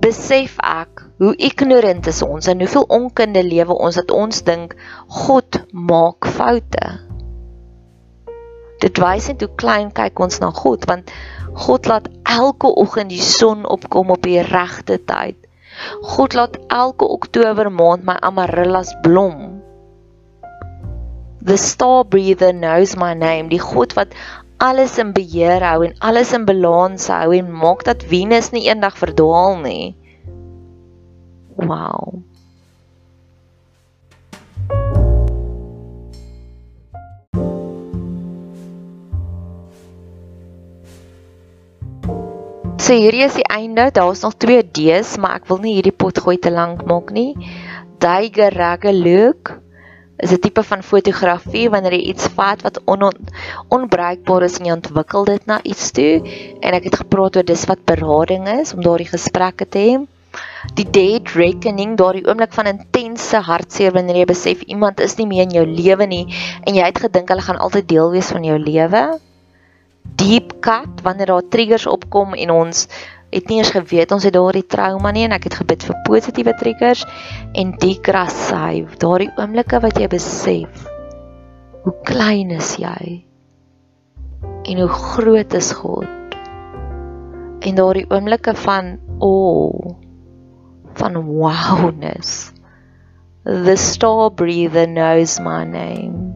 Besef 0.01 0.55
ek 0.59 1.03
hoe 1.19 1.35
ignorant 1.37 2.07
is 2.07 2.21
ons 2.21 2.47
en 2.47 2.59
hoeveel 2.59 2.85
onkunde 2.89 3.43
lewe 3.43 3.73
ons 3.73 3.95
dat 3.95 4.11
ons 4.11 4.43
dink 4.43 4.75
God 5.07 5.65
maak 5.71 6.25
foute 6.25 7.12
dit 8.83 8.99
wys 8.99 9.29
net 9.31 9.45
hoe 9.45 9.53
klein 9.61 9.89
kyk 9.95 10.19
ons 10.25 10.41
na 10.43 10.51
God 10.63 10.85
want 10.91 11.11
God 11.65 11.87
laat 11.89 12.09
elke 12.27 12.69
oggend 12.83 13.13
die 13.13 13.21
son 13.21 13.65
opkom 13.69 14.11
op 14.15 14.23
die 14.25 14.41
regte 14.41 14.97
tyd. 15.09 15.37
God 16.13 16.33
laat 16.37 16.57
elke 16.73 17.05
Oktober 17.05 17.69
maand 17.71 18.05
my 18.09 18.15
amarellas 18.25 18.93
blom. 19.05 19.61
The 21.43 21.57
star 21.57 22.03
breather 22.05 22.53
knows 22.53 22.95
my 22.95 23.13
name, 23.13 23.49
die 23.53 23.61
God 23.61 23.93
wat 23.99 24.15
alles 24.63 24.97
in 25.01 25.11
beheer 25.13 25.61
hou 25.65 25.83
en 25.85 25.95
alles 25.99 26.33
in 26.33 26.45
balans 26.47 27.09
hou 27.11 27.33
en 27.35 27.51
maak 27.51 27.83
dat 27.85 28.05
Venus 28.09 28.53
nie 28.55 28.65
eendag 28.69 28.97
verdwaal 28.97 29.59
nie. 29.61 29.95
Wow. 31.59 32.23
So 42.93 42.99
hierdie 43.01 43.23
is 43.25 43.33
die 43.33 43.47
einde. 43.49 43.87
Daar's 43.89 44.19
nog 44.21 44.35
2 44.37 44.67
D's, 44.69 45.15
maar 45.17 45.39
ek 45.39 45.47
wil 45.49 45.57
nie 45.63 45.71
hierdie 45.73 45.95
pot 45.97 46.19
gooi 46.21 46.35
te 46.37 46.51
lank 46.53 46.83
maak 46.85 47.07
nie. 47.15 47.31
Daguerreotype 48.03 49.55
is 50.21 50.33
'n 50.35 50.37
tipe 50.43 50.63
van 50.67 50.85
fotografie 50.89 51.71
wanneer 51.73 51.95
jy 51.97 52.03
iets 52.11 52.29
vat 52.37 52.61
wat 52.61 52.77
on 52.85 53.07
onbruikbaar 53.77 54.45
is 54.49 54.59
en 54.59 54.69
jy 54.69 54.77
ontwikkel 54.77 55.25
dit 55.31 55.49
na 55.49 55.57
iets 55.63 55.89
toe 55.89 56.21
en 56.61 56.77
ek 56.77 56.85
het 56.91 56.99
gepraat 57.01 57.41
oor 57.41 57.49
dis 57.49 57.65
wat 57.65 57.81
berading 57.89 58.45
is 58.59 58.75
om 58.77 58.85
daardie 58.85 59.09
gesprekke 59.09 59.65
te 59.65 59.79
hê. 59.87 59.97
Die 60.77 60.85
dead 60.85 61.33
reckoning, 61.33 61.97
daardie 61.97 62.27
oomblik 62.29 62.53
van 62.53 62.69
intense 62.75 63.41
hartseer 63.49 63.97
wanneer 63.97 64.21
jy 64.21 64.29
besef 64.37 64.61
iemand 64.69 65.01
is 65.01 65.17
nie 65.17 65.25
meer 65.25 65.49
in 65.49 65.57
jou 65.57 65.65
lewe 65.65 66.05
nie 66.05 66.25
en 66.61 66.75
jy 66.75 66.85
het 66.85 67.05
gedink 67.09 67.33
hulle 67.33 67.49
gaan 67.49 67.57
altyd 67.57 67.89
deel 67.89 68.11
wees 68.11 68.29
van 68.29 68.43
jou 68.43 68.61
lewe 68.61 69.07
deep 70.19 70.55
cut 70.65 71.03
wanneer 71.05 71.31
daar 71.31 71.49
triggers 71.49 71.87
opkom 71.89 72.33
en 72.33 72.51
ons 72.51 72.87
het 73.33 73.49
nie 73.49 73.57
eens 73.57 73.73
geweet 73.73 74.11
ons 74.13 74.23
het 74.23 74.33
daardie 74.35 74.65
trauma 74.69 75.11
nie 75.11 75.25
en 75.27 75.35
ek 75.35 75.49
het 75.49 75.59
gebid 75.61 75.85
vir 75.87 76.01
positiewe 76.07 76.53
triggers 76.59 77.05
en 77.59 77.75
degrassive 77.81 78.99
daardie 79.01 79.31
oomblikke 79.37 79.81
wat 79.83 79.99
jy 79.99 80.09
besef 80.11 80.87
hoe 81.83 81.95
klein 82.07 82.53
is 82.55 82.75
jy 82.81 83.23
en 84.63 84.79
hoe 84.79 84.91
groot 84.91 85.53
is 85.59 85.73
God 85.81 86.37
en 87.63 87.75
daardie 87.79 88.07
oomblikke 88.11 88.53
van 88.59 88.97
o 89.19 89.33
oh, 89.33 89.93
van 90.93 91.25
wowness. 91.25 92.51
The 93.43 93.75
star 93.75 94.29
breather 94.29 94.87
knows 94.87 95.39
my 95.39 95.63
name. 95.63 96.32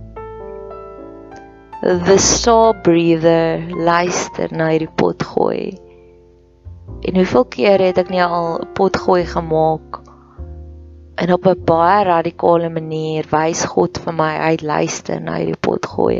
The 1.81 2.17
star 2.17 2.73
breather 2.73 3.61
luister 3.69 4.49
na 4.49 4.71
hierdie 4.73 4.89
pot 4.97 5.21
gooi. 5.21 5.77
En 7.05 7.19
hoeveel 7.19 7.45
keer 7.53 7.83
het 7.85 7.99
ek 8.01 8.09
nie 8.09 8.23
al 8.23 8.63
'n 8.63 8.71
pot 8.73 8.97
gooi 8.97 9.25
gemaak? 9.29 9.99
En 11.21 11.33
op 11.33 11.45
'n 11.45 11.61
baie 11.69 12.03
radikale 12.03 12.69
manier 12.73 13.29
wys 13.29 13.61
God 13.65 14.01
vir 14.01 14.13
my 14.13 14.33
hy 14.41 14.57
luister 14.65 15.21
na 15.21 15.37
hierdie 15.37 15.61
pot 15.61 15.85
gooi. 15.85 16.17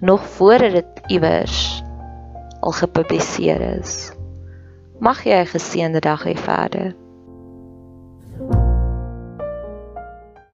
Nog 0.00 0.24
voordat 0.24 0.72
dit 0.72 1.02
iewers 1.06 1.82
al 2.60 2.72
gepubliseer 2.72 3.60
is. 3.60 4.12
Mag 4.98 5.24
jy 5.24 5.36
'n 5.36 5.52
geseënde 5.52 6.00
dag 6.00 6.24
hê 6.24 6.34
verder. 6.34 6.96